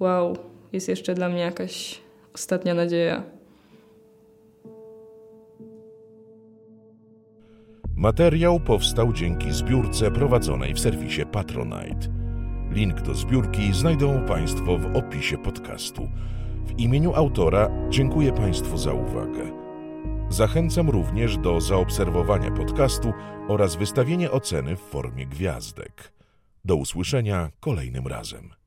Wow, 0.00 0.36
jest 0.72 0.88
jeszcze 0.88 1.14
dla 1.14 1.28
mnie 1.28 1.40
jakaś 1.40 2.00
ostatnia 2.34 2.74
nadzieja. 2.74 3.22
Materiał 7.96 8.60
powstał 8.60 9.12
dzięki 9.12 9.52
zbiórce 9.52 10.10
prowadzonej 10.10 10.74
w 10.74 10.80
serwisie 10.80 11.26
Patronite. 11.32 12.08
Link 12.70 13.02
do 13.02 13.14
zbiórki 13.14 13.72
znajdą 13.72 14.26
Państwo 14.26 14.78
w 14.78 14.96
opisie 14.96 15.38
podcastu. 15.38 16.08
W 16.66 16.80
imieniu 16.80 17.14
autora 17.14 17.70
dziękuję 17.90 18.32
Państwu 18.32 18.78
za 18.78 18.92
uwagę. 18.92 19.61
Zachęcam 20.32 20.90
również 20.90 21.38
do 21.38 21.60
zaobserwowania 21.60 22.50
podcastu 22.50 23.12
oraz 23.48 23.76
wystawienia 23.76 24.30
oceny 24.30 24.76
w 24.76 24.80
formie 24.80 25.26
gwiazdek. 25.26 26.12
Do 26.64 26.76
usłyszenia 26.76 27.50
kolejnym 27.60 28.06
razem. 28.06 28.61